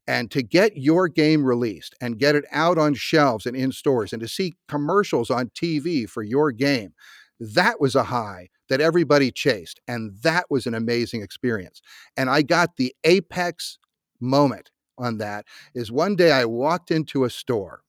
[0.09, 4.13] And to get your game released and get it out on shelves and in stores
[4.13, 6.95] and to see commercials on TV for your game,
[7.41, 9.81] that was a high that everybody chased.
[9.87, 11.81] And that was an amazing experience.
[12.17, 13.79] And I got the apex
[14.21, 17.83] moment on that is one day I walked into a store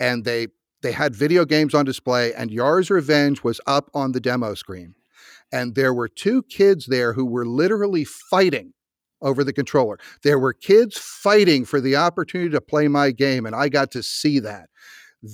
[0.00, 0.48] and they
[0.80, 4.94] they had video games on display and Yars' Revenge was up on the demo screen.
[5.50, 8.74] And there were two kids there who were literally fighting
[9.22, 9.98] over the controller.
[10.22, 14.02] There were kids fighting for the opportunity to play my game, and I got to
[14.02, 14.68] see that.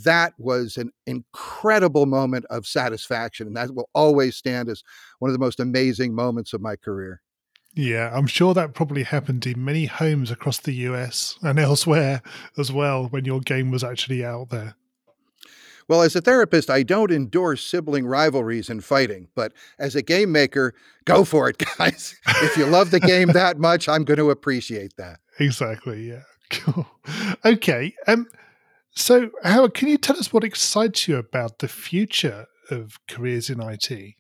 [0.05, 4.83] That was an incredible moment of satisfaction, and that will always stand as
[5.19, 7.21] one of the most amazing moments of my career.
[7.75, 12.23] Yeah, I'm sure that probably happened in many homes across the US and elsewhere
[12.57, 14.77] as well when your game was actually out there.
[15.89, 20.33] Well, as a therapist, I don't endorse sibling rivalries and fighting, but as a game
[20.33, 22.17] maker, go for it, guys.
[22.43, 25.21] if you love the game that much, I'm going to appreciate that.
[25.39, 26.09] Exactly.
[26.09, 26.23] Yeah.
[26.51, 26.87] Cool.
[27.45, 27.95] Okay.
[28.07, 28.27] Um.
[28.91, 33.61] So, Howard, can you tell us what excites you about the future of careers in
[33.61, 34.15] IT?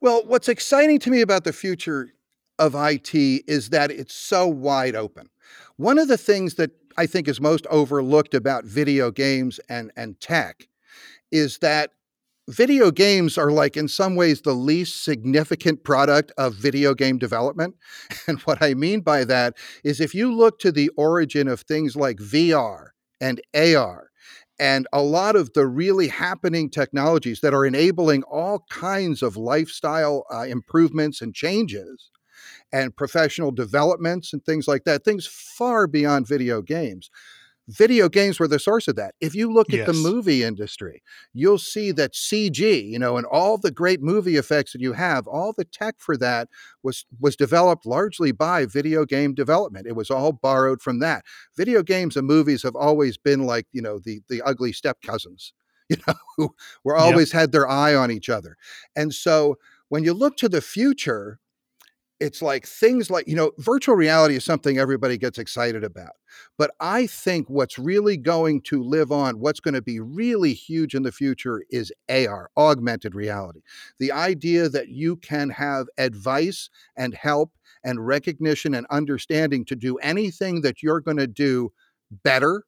[0.00, 2.10] Well, what's exciting to me about the future
[2.58, 5.30] of IT is that it's so wide open.
[5.76, 10.20] One of the things that I think is most overlooked about video games and, and
[10.20, 10.68] tech
[11.30, 11.90] is that
[12.48, 17.74] video games are like in some ways the least significant product of video game development.
[18.26, 21.96] And what i mean by that is if you look to the origin of things
[21.96, 22.88] like vr
[23.20, 24.10] and ar
[24.58, 30.24] and a lot of the really happening technologies that are enabling all kinds of lifestyle
[30.32, 32.10] uh, improvements and changes
[32.72, 37.10] and professional developments and things like that, things far beyond video games.
[37.68, 39.14] Video games were the source of that.
[39.20, 39.80] If you look yes.
[39.80, 41.00] at the movie industry,
[41.32, 45.28] you'll see that CG, you know, and all the great movie effects that you have,
[45.28, 46.48] all the tech for that
[46.82, 49.86] was was developed largely by video game development.
[49.86, 51.24] It was all borrowed from that.
[51.56, 55.52] Video games and movies have always been like, you know, the the ugly step cousins,
[55.88, 57.42] you know, who were always yep.
[57.42, 58.56] had their eye on each other.
[58.96, 59.56] And so
[59.88, 61.38] when you look to the future,
[62.22, 66.12] it's like things like, you know, virtual reality is something everybody gets excited about.
[66.56, 70.94] But I think what's really going to live on, what's going to be really huge
[70.94, 73.62] in the future is AR, augmented reality.
[73.98, 77.50] The idea that you can have advice and help
[77.82, 81.72] and recognition and understanding to do anything that you're going to do
[82.22, 82.62] better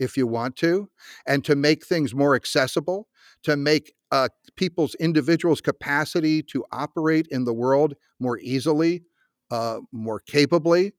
[0.00, 0.88] if you want to,
[1.26, 3.06] and to make things more accessible,
[3.42, 9.02] to make uh, people's individuals' capacity to operate in the world more easily,
[9.50, 10.92] uh, more capably.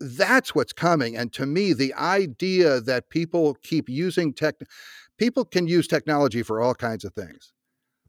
[0.00, 1.16] That's what's coming.
[1.16, 4.56] And to me, the idea that people keep using tech,
[5.18, 7.52] people can use technology for all kinds of things.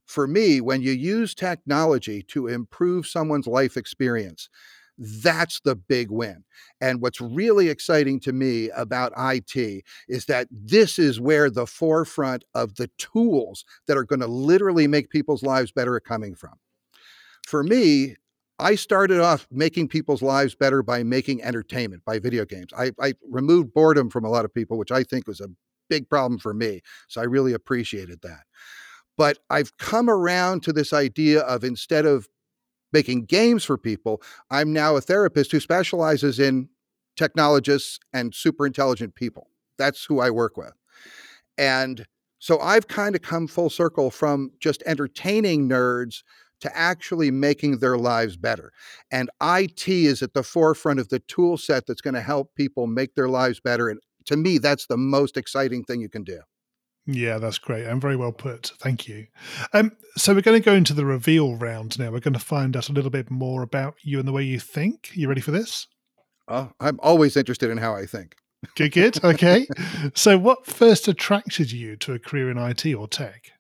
[0.06, 4.50] For me, when you use technology to improve someone's life experience,
[4.98, 6.44] that's the big win.
[6.82, 12.44] And what's really exciting to me about IT is that this is where the forefront
[12.56, 16.54] of the tools that are going to literally make people's lives better are coming from.
[17.46, 18.16] For me,
[18.60, 22.72] I started off making people's lives better by making entertainment, by video games.
[22.76, 25.50] I, I removed boredom from a lot of people, which I think was a
[25.90, 26.82] big problem for me.
[27.08, 28.44] So I really appreciated that.
[29.16, 32.28] But I've come around to this idea of instead of
[32.94, 36.70] making games for people, I'm now a therapist who specializes in
[37.16, 39.50] technologists and super intelligent people.
[39.78, 40.74] That's who I work with.
[41.58, 42.06] And
[42.40, 46.22] so I've kind of come full circle from just entertaining nerds
[46.62, 48.72] to actually making their lives better.
[49.12, 52.88] And IT is at the forefront of the tool set that's going to help people
[52.88, 53.90] make their lives better.
[53.90, 56.42] And to me, that's the most exciting thing you can do.
[57.08, 58.74] Yeah, that's great and very well put.
[58.80, 59.28] Thank you.
[59.74, 62.12] Um, so we're going to go into the reveal round now.
[62.12, 64.60] We're going to find out a little bit more about you and the way you
[64.60, 65.12] think.
[65.16, 65.88] You ready for this?
[66.50, 68.36] Oh, I'm always interested in how I think.
[68.76, 69.20] Good, good.
[69.24, 69.68] Okay.
[70.16, 73.52] so, what first attracted you to a career in IT or tech?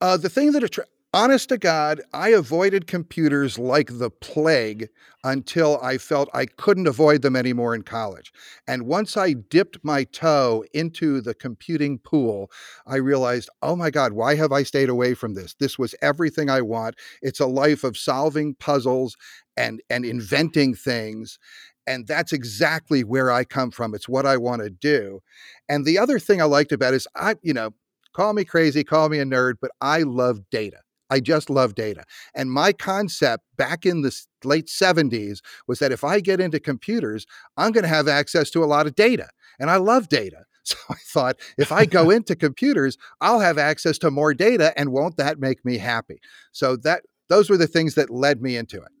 [0.00, 4.88] Uh, the thing that attracted honest to God, I avoided computers like the plague
[5.24, 8.32] until I felt I couldn't avoid them anymore in college.
[8.66, 12.50] And once I dipped my toe into the computing pool,
[12.86, 15.54] I realized, oh my God, why have I stayed away from this?
[15.58, 16.96] This was everything I want.
[17.22, 19.16] It's a life of solving puzzles
[19.56, 21.38] and, and inventing things.
[21.86, 23.94] And that's exactly where I come from.
[23.94, 25.20] It's what I want to do.
[25.68, 27.70] And the other thing I liked about it is I, you know,
[28.14, 30.78] call me crazy, call me a nerd, but I love data.
[31.10, 32.04] I just love data.
[32.34, 37.26] And my concept back in the late 70s was that if I get into computers,
[37.56, 39.28] I'm going to have access to a lot of data.
[39.58, 40.44] And I love data.
[40.68, 44.92] So I thought if I go into computers, I'll have access to more data and
[44.92, 46.20] won't that make me happy?
[46.52, 48.92] So that those were the things that led me into it.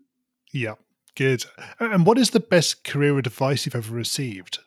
[0.50, 0.76] Yeah.
[1.14, 1.44] Good.
[1.78, 4.60] And what is the best career advice you've ever received?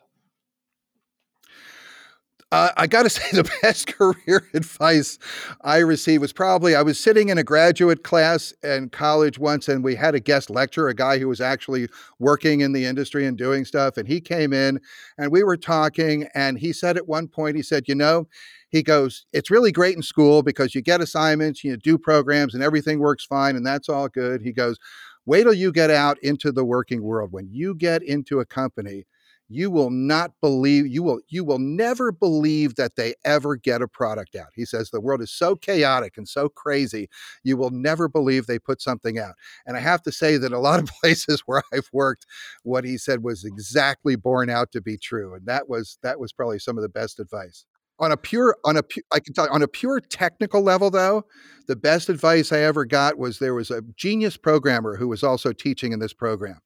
[2.52, 5.18] Uh, I got to say, the best career advice
[5.62, 9.82] I received was probably I was sitting in a graduate class in college once, and
[9.82, 11.88] we had a guest lecturer, a guy who was actually
[12.18, 13.96] working in the industry and doing stuff.
[13.96, 14.80] And he came in
[15.16, 18.28] and we were talking, and he said at one point, he said, You know,
[18.68, 22.62] he goes, It's really great in school because you get assignments, you do programs, and
[22.62, 24.42] everything works fine, and that's all good.
[24.42, 24.78] He goes,
[25.24, 27.32] Wait till you get out into the working world.
[27.32, 29.06] When you get into a company,
[29.48, 33.88] you will not believe you will you will never believe that they ever get a
[33.88, 34.48] product out.
[34.54, 37.08] He says the world is so chaotic and so crazy
[37.44, 39.34] you will never believe they put something out.
[39.66, 42.26] And i have to say that a lot of places where i've worked
[42.62, 46.32] what he said was exactly borne out to be true and that was that was
[46.32, 47.64] probably some of the best advice.
[47.98, 48.82] On a pure on a
[49.12, 51.24] i can tell you, on a pure technical level though
[51.68, 55.52] the best advice i ever got was there was a genius programmer who was also
[55.52, 56.58] teaching in this program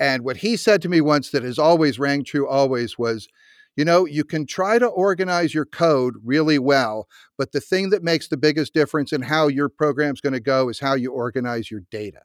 [0.00, 3.28] and what he said to me once that has always rang true always was,
[3.76, 7.08] you know, you can try to organize your code really well,
[7.38, 10.68] but the thing that makes the biggest difference in how your program's going to go
[10.68, 12.20] is how you organize your data.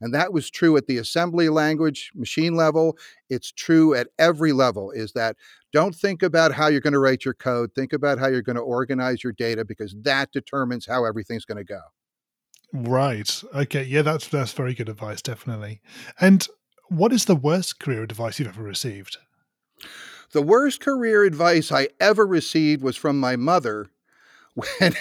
[0.00, 2.98] And that was true at the assembly language machine level.
[3.30, 5.36] It's true at every level is that
[5.72, 7.70] don't think about how you're going to write your code.
[7.74, 11.58] Think about how you're going to organize your data because that determines how everything's going
[11.58, 11.80] to go.
[12.72, 13.42] Right.
[13.54, 13.84] Okay.
[13.84, 15.80] Yeah, that's that's very good advice, definitely.
[16.20, 16.46] And
[16.92, 19.16] what is the worst career advice you've ever received?
[20.32, 23.88] The worst career advice I ever received was from my mother
[24.54, 24.94] when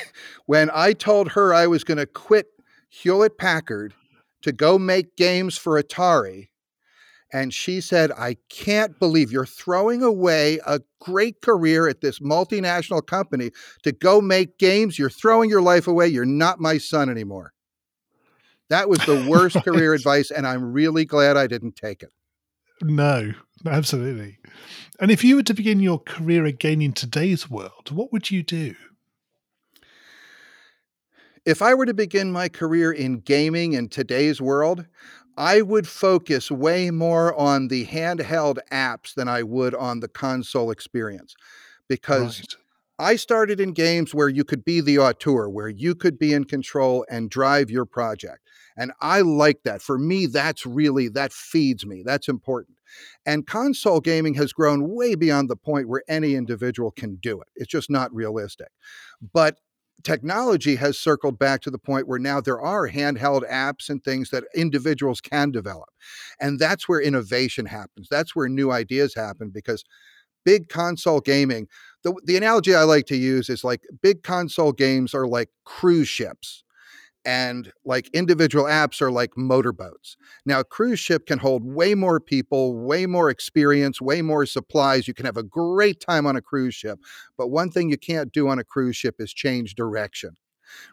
[0.46, 2.48] when I told her I was going to quit
[2.90, 3.94] Hewlett Packard
[4.42, 6.48] to go make games for Atari.
[7.34, 13.06] And she said, I can't believe you're throwing away a great career at this multinational
[13.06, 13.52] company
[13.84, 15.00] to go make games.
[15.00, 16.08] You're throwing your life away.
[16.08, 17.54] You're not my son anymore.
[18.72, 19.66] That was the worst right.
[19.66, 22.14] career advice, and I'm really glad I didn't take it.
[22.82, 23.34] No,
[23.66, 24.38] absolutely.
[24.98, 28.44] And if you were to begin your career again in today's world, what would you
[28.44, 28.76] do?
[31.46, 34.86] If I were to begin my career in gaming in today's world,
[35.36, 40.72] I would focus way more on the handheld apps than I would on the console
[40.72, 41.36] experience
[41.90, 42.56] because right.
[43.02, 46.44] I started in games where you could be the auteur, where you could be in
[46.44, 48.48] control and drive your project.
[48.78, 49.82] And I like that.
[49.82, 52.04] For me, that's really, that feeds me.
[52.06, 52.78] That's important.
[53.26, 57.48] And console gaming has grown way beyond the point where any individual can do it.
[57.56, 58.70] It's just not realistic.
[59.34, 59.58] But
[60.04, 64.30] technology has circled back to the point where now there are handheld apps and things
[64.30, 65.90] that individuals can develop.
[66.40, 68.10] And that's where innovation happens.
[68.12, 69.84] That's where new ideas happen because
[70.46, 71.68] big console gaming,
[72.04, 76.08] the, the analogy I like to use is like big console games are like cruise
[76.08, 76.64] ships
[77.26, 80.18] and like individual apps are like motorboats.
[80.46, 85.08] Now, a cruise ship can hold way more people, way more experience, way more supplies.
[85.08, 87.00] You can have a great time on a cruise ship.
[87.38, 90.36] But one thing you can't do on a cruise ship is change direction,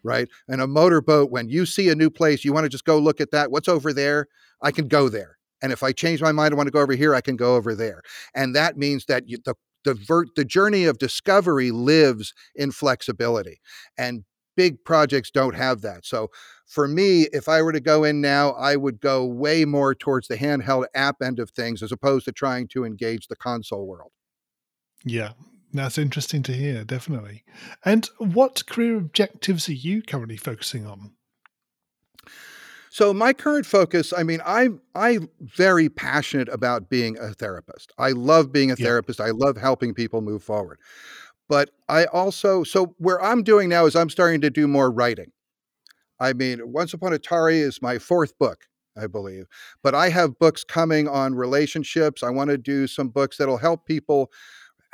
[0.02, 0.28] right?
[0.48, 3.20] And a motorboat, when you see a new place, you want to just go look
[3.20, 3.50] at that.
[3.50, 4.26] What's over there?
[4.62, 5.38] I can go there.
[5.62, 7.56] And if I change my mind, I want to go over here, I can go
[7.56, 8.02] over there.
[8.34, 9.54] And that means that you, the
[9.84, 13.60] the, ver- the journey of discovery lives in flexibility
[13.96, 14.24] and
[14.56, 16.04] big projects don't have that.
[16.04, 16.30] So
[16.66, 20.26] for me, if I were to go in now, I would go way more towards
[20.26, 24.10] the handheld app end of things as opposed to trying to engage the console world.
[25.04, 25.30] Yeah,
[25.72, 27.44] that's interesting to hear, definitely.
[27.84, 31.12] And what career objectives are you currently focusing on?
[32.98, 37.92] So my current focus, I mean, I'm I'm very passionate about being a therapist.
[37.96, 38.86] I love being a yeah.
[38.86, 39.20] therapist.
[39.20, 40.80] I love helping people move forward.
[41.48, 45.30] But I also, so where I'm doing now is I'm starting to do more writing.
[46.18, 48.64] I mean, Once Upon a Atari is my fourth book,
[49.00, 49.46] I believe.
[49.80, 52.24] But I have books coming on relationships.
[52.24, 54.32] I want to do some books that'll help people.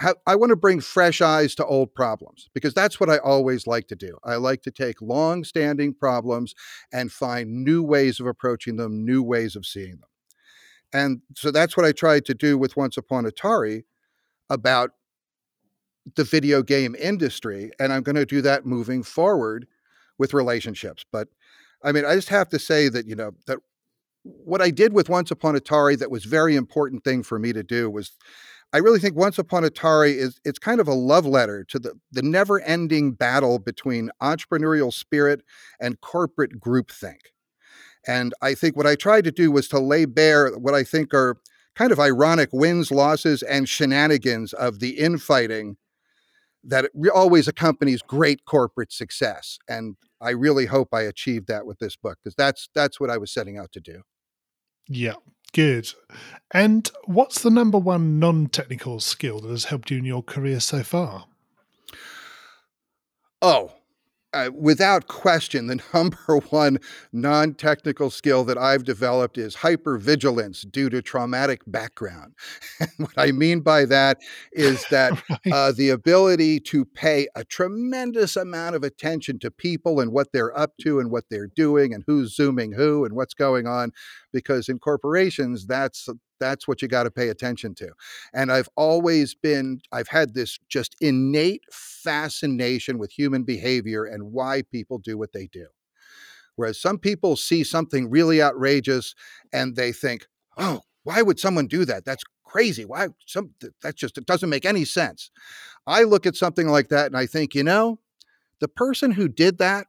[0.01, 3.87] I want to bring fresh eyes to old problems because that's what I always like
[3.89, 4.19] to do.
[4.25, 6.55] I like to take long standing problems
[6.93, 10.09] and find new ways of approaching them, new ways of seeing them.
[10.93, 13.85] And so that's what I tried to do with Once Upon Atari
[14.51, 14.91] about
[16.17, 17.71] the video game industry.
[17.79, 19.67] And I'm going to do that moving forward
[20.19, 21.05] with relationships.
[21.11, 21.29] But
[21.85, 23.59] I mean, I just have to say that, you know, that
[24.23, 27.63] what I did with Once Upon Atari that was very important thing for me to
[27.63, 28.13] do was
[28.75, 31.93] I really think Once Upon Atari is it's kind of a love letter to the,
[32.11, 35.43] the never-ending battle between entrepreneurial spirit
[35.81, 37.21] and corporate groupthink.
[38.05, 41.15] And I think what I tried to do was to lay bare what I think
[41.15, 41.37] are
[41.77, 45.77] kind of ironic wins, losses, and shenanigans of the infighting
[46.65, 49.57] that always accompanies great corporate success.
[49.69, 53.19] And I really hope I achieved that with this book because that's that's what I
[53.19, 54.03] was setting out to do.
[54.89, 55.15] Yeah,
[55.55, 55.89] good.
[56.51, 60.83] And what's the number one non-technical skill that has helped you in your career so
[60.83, 61.27] far?
[63.41, 63.73] Oh,
[64.35, 66.79] uh, without question, the number one
[67.13, 72.35] non technical skill that I've developed is hypervigilance due to traumatic background.
[72.99, 74.19] What I mean by that
[74.53, 75.53] is that right.
[75.53, 80.57] uh, the ability to pay a tremendous amount of attention to people and what they're
[80.59, 83.93] up to and what they're doing and who's zooming who and what's going on.
[84.35, 86.11] Because in corporations, that's
[86.41, 87.93] that's what you got to pay attention to.
[88.35, 94.63] And I've always been, I've had this just innate fascination with human behavior and why
[94.71, 95.69] people do what they do.
[96.57, 99.15] Whereas some people see something really outrageous
[99.53, 100.27] and they think,
[100.59, 102.05] oh, why would someone do that?
[102.05, 102.85] That's crazy.
[102.85, 103.51] Why some
[103.83, 105.31] that just it doesn't make any sense.
[105.87, 107.99] I look at something like that and I think, you know,
[108.61, 109.87] the person who did that,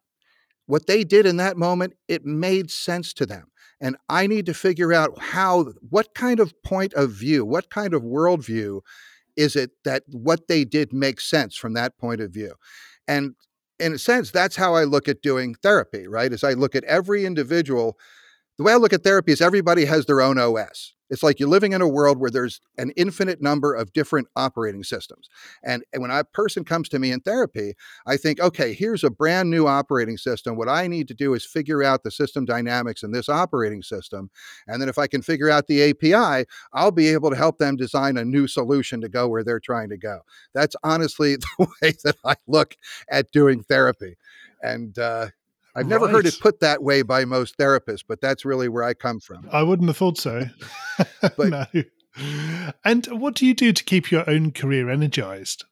[0.65, 3.47] what they did in that moment, it made sense to them.
[3.81, 7.93] And I need to figure out how, what kind of point of view, what kind
[7.93, 8.81] of worldview
[9.35, 12.53] is it that what they did makes sense from that point of view?
[13.07, 13.35] And
[13.79, 16.31] in a sense, that's how I look at doing therapy, right?
[16.31, 17.97] As I look at every individual,
[18.57, 20.94] the way I look at therapy is everybody has their own OS.
[21.09, 24.83] It's like you're living in a world where there's an infinite number of different operating
[24.83, 25.29] systems.
[25.63, 27.73] And, and when a person comes to me in therapy,
[28.05, 30.55] I think, okay, here's a brand new operating system.
[30.55, 34.29] What I need to do is figure out the system dynamics in this operating system.
[34.67, 37.75] And then if I can figure out the API, I'll be able to help them
[37.75, 40.21] design a new solution to go where they're trying to go.
[40.53, 42.75] That's honestly the way that I look
[43.09, 44.15] at doing therapy.
[44.61, 45.27] And uh,
[45.75, 46.13] I've never right.
[46.13, 49.47] heard it put that way by most therapists, but that's really where I come from.
[49.51, 50.45] I wouldn't have thought so.
[51.37, 51.83] but, no.
[52.85, 55.65] And what do you do to keep your own career energized?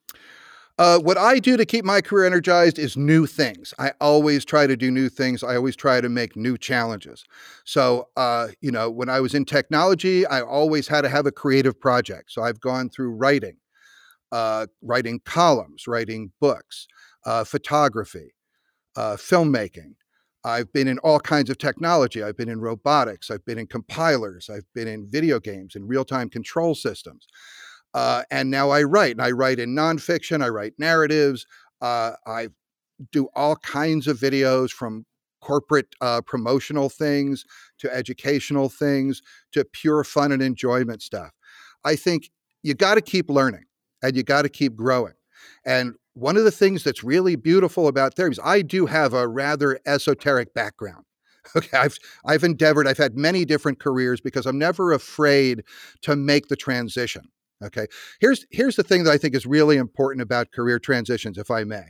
[0.80, 3.76] Uh, what I do to keep my career energized is new things.
[3.78, 5.44] I always try to do new things.
[5.44, 7.24] I always try to make new challenges.
[7.64, 11.32] So, uh, you know, when I was in technology, I always had to have a
[11.32, 12.32] creative project.
[12.32, 13.58] So I've gone through writing,
[14.32, 16.88] uh, writing columns, writing books,
[17.24, 18.34] uh, photography,
[18.96, 19.96] uh, filmmaking.
[20.46, 22.22] I've been in all kinds of technology.
[22.22, 23.32] I've been in robotics.
[23.32, 24.50] I've been in compilers.
[24.50, 27.28] I've been in video games and real time control systems.
[27.94, 30.44] Uh, and now I write, and I write in nonfiction.
[30.44, 31.46] I write narratives.
[31.82, 32.50] Uh, I
[33.12, 35.06] do all kinds of videos from
[35.42, 37.46] corporate uh, promotional things
[37.78, 39.22] to educational things
[39.52, 41.32] to pure fun and enjoyment stuff.
[41.84, 42.30] I think
[42.64, 43.66] you got to keep learning
[44.02, 45.14] and you got to keep growing.
[45.66, 49.28] And one of the things that's really beautiful about therapy is I do have a
[49.28, 51.06] rather esoteric background.
[51.58, 55.64] Okay, I've I've endeavored, I've had many different careers because I'm never afraid
[56.04, 57.24] to make the transition.
[57.62, 57.88] Okay.
[58.22, 61.66] Here's here's the thing that I think is really important about career transitions, if I
[61.66, 61.88] may.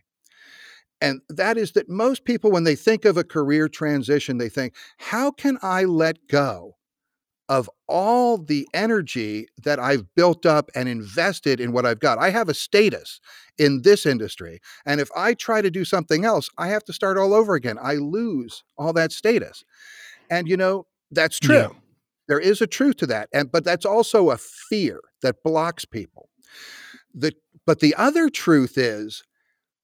[1.02, 4.74] And that is that most people, when they think of a career transition, they think,
[4.98, 6.78] how can I let go
[7.50, 12.18] of all the energy that I've built up and invested in what I've got.
[12.18, 13.20] I have a status
[13.58, 14.60] in this industry.
[14.86, 17.78] And if I try to do something else, I have to start all over again.
[17.82, 19.64] I lose all that status.
[20.30, 21.56] And, you know, that's true.
[21.56, 21.70] Yeah.
[22.28, 23.30] There is a truth to that.
[23.34, 26.30] And, but that's also a fear that blocks people.
[27.14, 27.34] The,
[27.66, 29.24] but the other truth is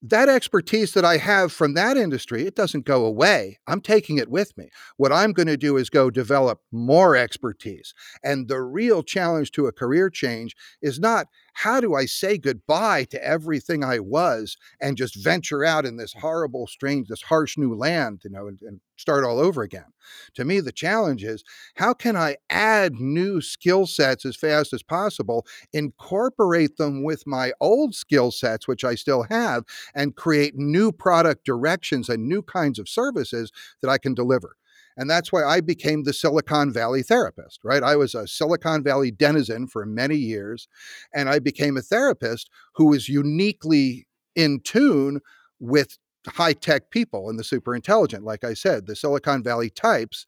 [0.02, 3.60] that expertise that I have from that industry, it doesn't go away.
[3.68, 4.70] I'm taking it with me.
[4.97, 7.93] What I'm going to do is go develop more expertise.
[8.24, 11.28] And the real challenge to a career change is not
[11.60, 16.14] how do I say goodbye to everything I was and just venture out in this
[16.14, 19.91] horrible, strange, this harsh new land, you know, and, and start all over again?
[20.36, 21.43] To me, the challenge is
[21.76, 27.51] how can I add new skill sets as fast as possible, incorporate them with my
[27.60, 32.80] old skill sets, which I still have, and create new product directions and new kinds
[32.80, 33.51] of services
[33.82, 34.55] that I can deliver.
[35.00, 37.82] And that's why I became the Silicon Valley therapist, right?
[37.82, 40.68] I was a Silicon Valley denizen for many years,
[41.16, 45.22] and I became a therapist who was uniquely in tune
[45.58, 45.97] with
[46.28, 50.26] high tech people and the super intelligent, like I said, the Silicon Valley types.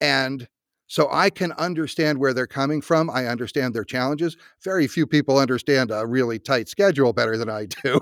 [0.00, 0.46] And
[0.94, 3.10] so I can understand where they're coming from.
[3.10, 4.36] I understand their challenges.
[4.62, 8.00] Very few people understand a really tight schedule better than I do.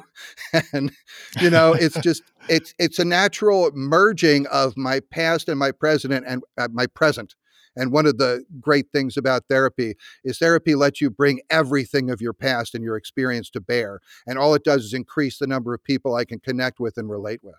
[0.75, 0.93] and
[1.41, 6.23] you know, it's just it's it's a natural merging of my past and my present
[6.27, 7.35] and uh, my present.
[7.75, 12.21] And one of the great things about therapy is therapy lets you bring everything of
[12.21, 14.01] your past and your experience to bear.
[14.27, 17.09] And all it does is increase the number of people I can connect with and
[17.09, 17.57] relate with.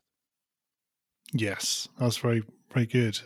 [1.34, 3.20] Yes, that's very, very good.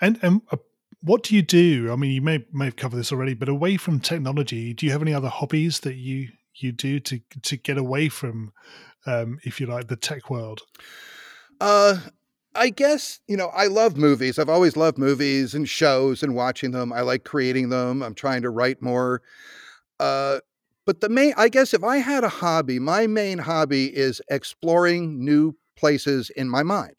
[0.00, 0.56] And, and uh,
[1.04, 1.92] what do you do?
[1.92, 4.92] I mean, you may may have covered this already, but away from technology, do you
[4.92, 8.52] have any other hobbies that you you do to to get away from,
[9.06, 10.62] um, if you like, the tech world?
[11.60, 11.98] Uh,
[12.54, 14.38] I guess you know I love movies.
[14.38, 16.90] I've always loved movies and shows and watching them.
[16.90, 18.02] I like creating them.
[18.02, 19.20] I'm trying to write more.
[20.00, 20.40] Uh,
[20.86, 25.22] but the main, I guess, if I had a hobby, my main hobby is exploring
[25.22, 26.96] new places in my mind.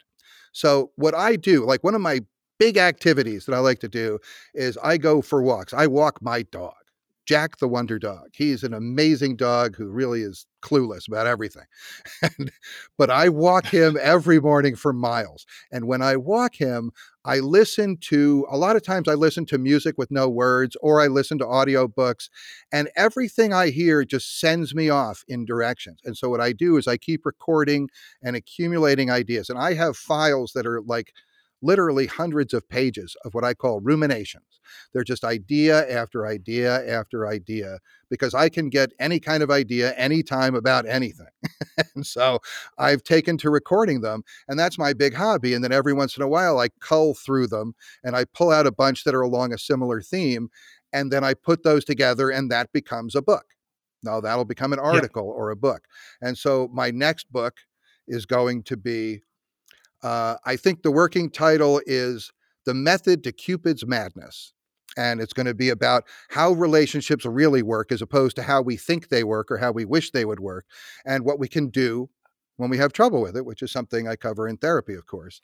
[0.52, 2.20] So what I do, like one of my
[2.58, 4.18] big activities that I like to do
[4.54, 5.72] is I go for walks.
[5.72, 6.74] I walk my dog,
[7.26, 8.28] Jack the Wonder Dog.
[8.34, 11.64] He's an amazing dog who really is clueless about everything.
[12.22, 12.50] and,
[12.98, 15.46] but I walk him every morning for miles.
[15.70, 16.90] And when I walk him,
[17.24, 21.00] I listen to a lot of times I listen to music with no words or
[21.00, 22.28] I listen to audiobooks
[22.72, 25.98] and everything I hear just sends me off in directions.
[26.04, 27.88] And so what I do is I keep recording
[28.22, 31.12] and accumulating ideas and I have files that are like
[31.66, 34.60] literally hundreds of pages of what I call ruminations.
[34.92, 39.92] They're just idea after idea after idea because I can get any kind of idea
[39.94, 41.26] anytime about anything.
[41.94, 42.38] and so
[42.78, 45.54] I've taken to recording them, and that's my big hobby.
[45.54, 48.66] And then every once in a while, I cull through them and I pull out
[48.66, 50.48] a bunch that are along a similar theme.
[50.92, 53.44] And then I put those together, and that becomes a book.
[54.02, 55.32] Now that'll become an article yeah.
[55.32, 55.84] or a book.
[56.22, 57.56] And so my next book
[58.06, 59.22] is going to be
[60.02, 62.32] uh, I think the working title is
[62.64, 64.52] The Method to Cupid's Madness.
[64.98, 68.78] And it's going to be about how relationships really work as opposed to how we
[68.78, 70.64] think they work or how we wish they would work,
[71.04, 72.08] and what we can do
[72.56, 75.42] when we have trouble with it, which is something I cover in therapy, of course.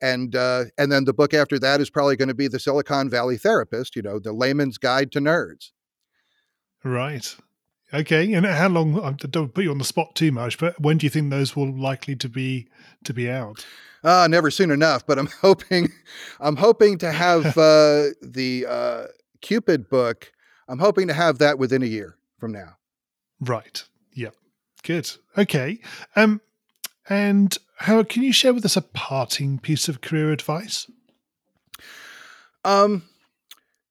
[0.00, 3.10] And uh, and then the book after that is probably going to be the Silicon
[3.10, 5.70] Valley Therapist, you know, the layman's guide to nerds.
[6.84, 7.34] Right.
[7.94, 9.00] Okay, and how long?
[9.00, 11.54] I don't put you on the spot too much, but when do you think those
[11.54, 12.66] will likely to be
[13.04, 13.64] to be out?
[14.02, 15.06] Uh, never soon enough.
[15.06, 15.92] But I'm hoping,
[16.40, 19.04] I'm hoping to have uh, the uh,
[19.40, 20.32] Cupid book.
[20.68, 22.78] I'm hoping to have that within a year from now.
[23.40, 23.84] Right.
[24.14, 24.34] Yep.
[24.82, 25.10] Good.
[25.38, 25.78] Okay.
[26.16, 26.40] Um,
[27.08, 30.90] and how can you share with us a parting piece of career advice?
[32.64, 33.02] Um,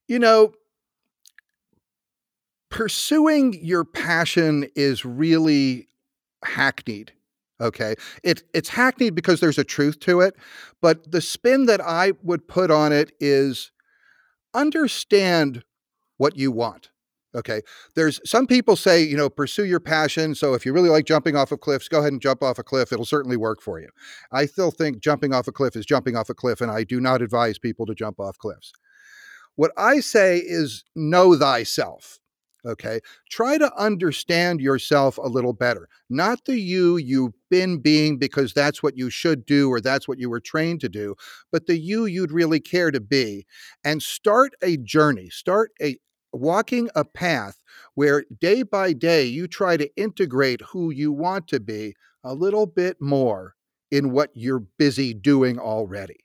[0.08, 0.54] you know,
[2.74, 5.88] pursuing your passion is really
[6.44, 7.12] hackneyed.
[7.62, 7.94] Okay.
[8.24, 10.36] It, it's hackneyed because there's a truth to it.
[10.82, 13.72] But the spin that I would put on it is
[14.56, 15.64] understand
[16.18, 16.90] what you want.
[17.36, 17.62] Okay.
[17.96, 20.34] There's some people say, you know, pursue your passion.
[20.34, 22.64] So if you really like jumping off of cliffs, go ahead and jump off a
[22.64, 22.92] cliff.
[22.92, 23.90] It'll certainly work for you.
[24.32, 27.00] I still think jumping off a cliff is jumping off a cliff, and I do
[27.00, 28.74] not advise people to jump off cliffs.
[29.56, 32.20] What I say is know thyself.
[32.66, 33.02] Okay.
[33.30, 35.90] Try to understand yourself a little better.
[36.10, 40.18] Not the you you've been being because that's what you should do or that's what
[40.18, 41.16] you were trained to do,
[41.52, 43.46] but the you you'd really care to be.
[43.84, 45.98] And start a journey, start a
[46.32, 47.62] walking a path
[47.96, 52.66] where day by day you try to integrate who you want to be a little
[52.66, 53.56] bit more
[53.92, 56.18] in what you're busy doing already.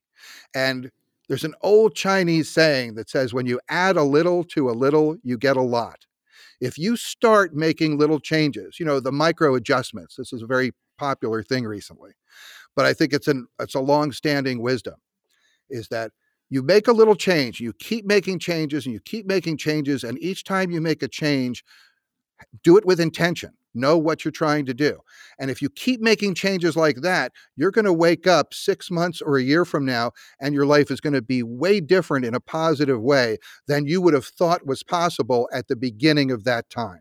[0.55, 0.91] And
[1.29, 5.17] there's an old Chinese saying that says, when you add a little to a little,
[5.23, 6.07] you get a lot.
[6.61, 10.73] If you start making little changes, you know, the micro adjustments, this is a very
[10.99, 12.13] popular thing recently,
[12.77, 14.97] but I think it's an it's a long-standing wisdom,
[15.71, 16.13] is that
[16.51, 20.19] you make a little change, you keep making changes and you keep making changes, and
[20.23, 21.65] each time you make a change,
[22.65, 24.99] do it with intention know what you're trying to do.
[25.39, 29.23] And if you keep making changes like that, you're going to wake up six months
[29.23, 32.35] or a year from now, and your life is going to be way different in
[32.35, 36.69] a positive way than you would have thought was possible at the beginning of that
[36.69, 37.01] time.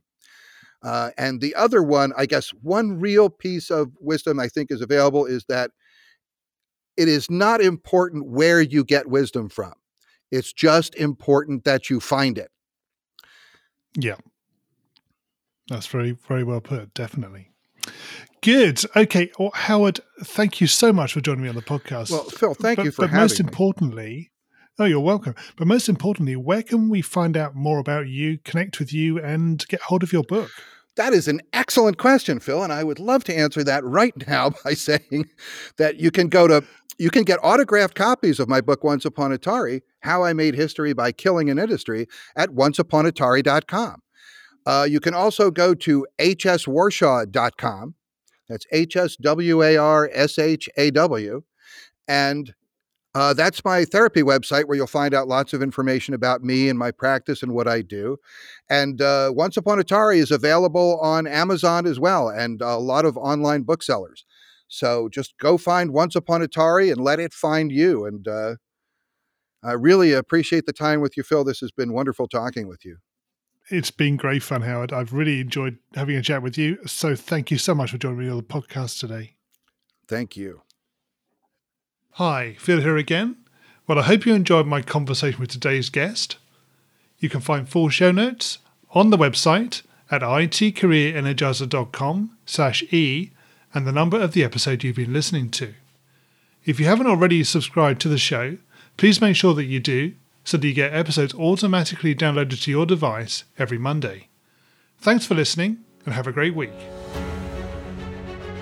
[0.84, 4.82] Uh, and the other one, I guess, one real piece of wisdom I think is
[4.82, 5.72] available is that
[6.96, 9.74] it is not important where you get wisdom from.
[10.32, 12.52] It's just important that you find it.
[13.96, 14.18] Yeah.
[15.70, 16.94] That's very, very well put.
[16.94, 17.52] Definitely.
[18.42, 18.84] Good.
[18.96, 19.32] Okay.
[19.40, 22.12] Well, Howard, thank you so much for joining me on the podcast.
[22.12, 23.48] Well, Phil, thank but, you for but having most me.
[23.48, 24.32] importantly,
[24.80, 25.36] oh, you're welcome.
[25.58, 29.68] But most importantly, where can we find out more about you, connect with you, and
[29.68, 30.52] get hold of your book?
[30.96, 34.52] That is an excellent question, Phil, and I would love to answer that right now
[34.64, 35.30] by saying
[35.78, 36.64] that you can go to
[37.00, 40.94] you can get autographed copies of my book Once Upon Atari: How I Made History
[40.94, 44.02] by Killing an Industry at onceuponatari.com.
[44.68, 47.96] Uh, you can also go to hswarshaw.com.
[48.50, 51.44] That's H S W A R S H A W.
[52.06, 52.54] And
[53.16, 56.78] uh, that's my therapy website where you'll find out lots of information about me and
[56.78, 58.18] my practice and what I do.
[58.70, 63.16] And uh, Once Upon Atari is available on Amazon as well and a lot of
[63.16, 64.26] online booksellers.
[64.68, 68.06] So just go find Once Upon Atari and let it find you.
[68.06, 68.56] And uh,
[69.64, 71.46] I really appreciate the time with you, Phil.
[71.46, 72.98] This has been wonderful talking with you.
[73.70, 74.94] It's been great fun, Howard.
[74.94, 76.78] I've really enjoyed having a chat with you.
[76.86, 79.34] So thank you so much for joining me on the podcast today.
[80.08, 80.62] Thank you.
[82.12, 83.36] Hi, Phil here again.
[83.86, 86.38] Well, I hope you enjoyed my conversation with today's guest.
[87.20, 88.60] You can find full show notes
[88.92, 93.32] on the website at itcareerenergizer.com slash e
[93.74, 95.74] and the number of the episode you've been listening to.
[96.66, 98.58] If you haven't already subscribed to the show,
[98.96, 100.14] please make sure that you do
[100.48, 104.30] so that you get episodes automatically downloaded to your device every Monday.
[104.98, 106.72] Thanks for listening and have a great week.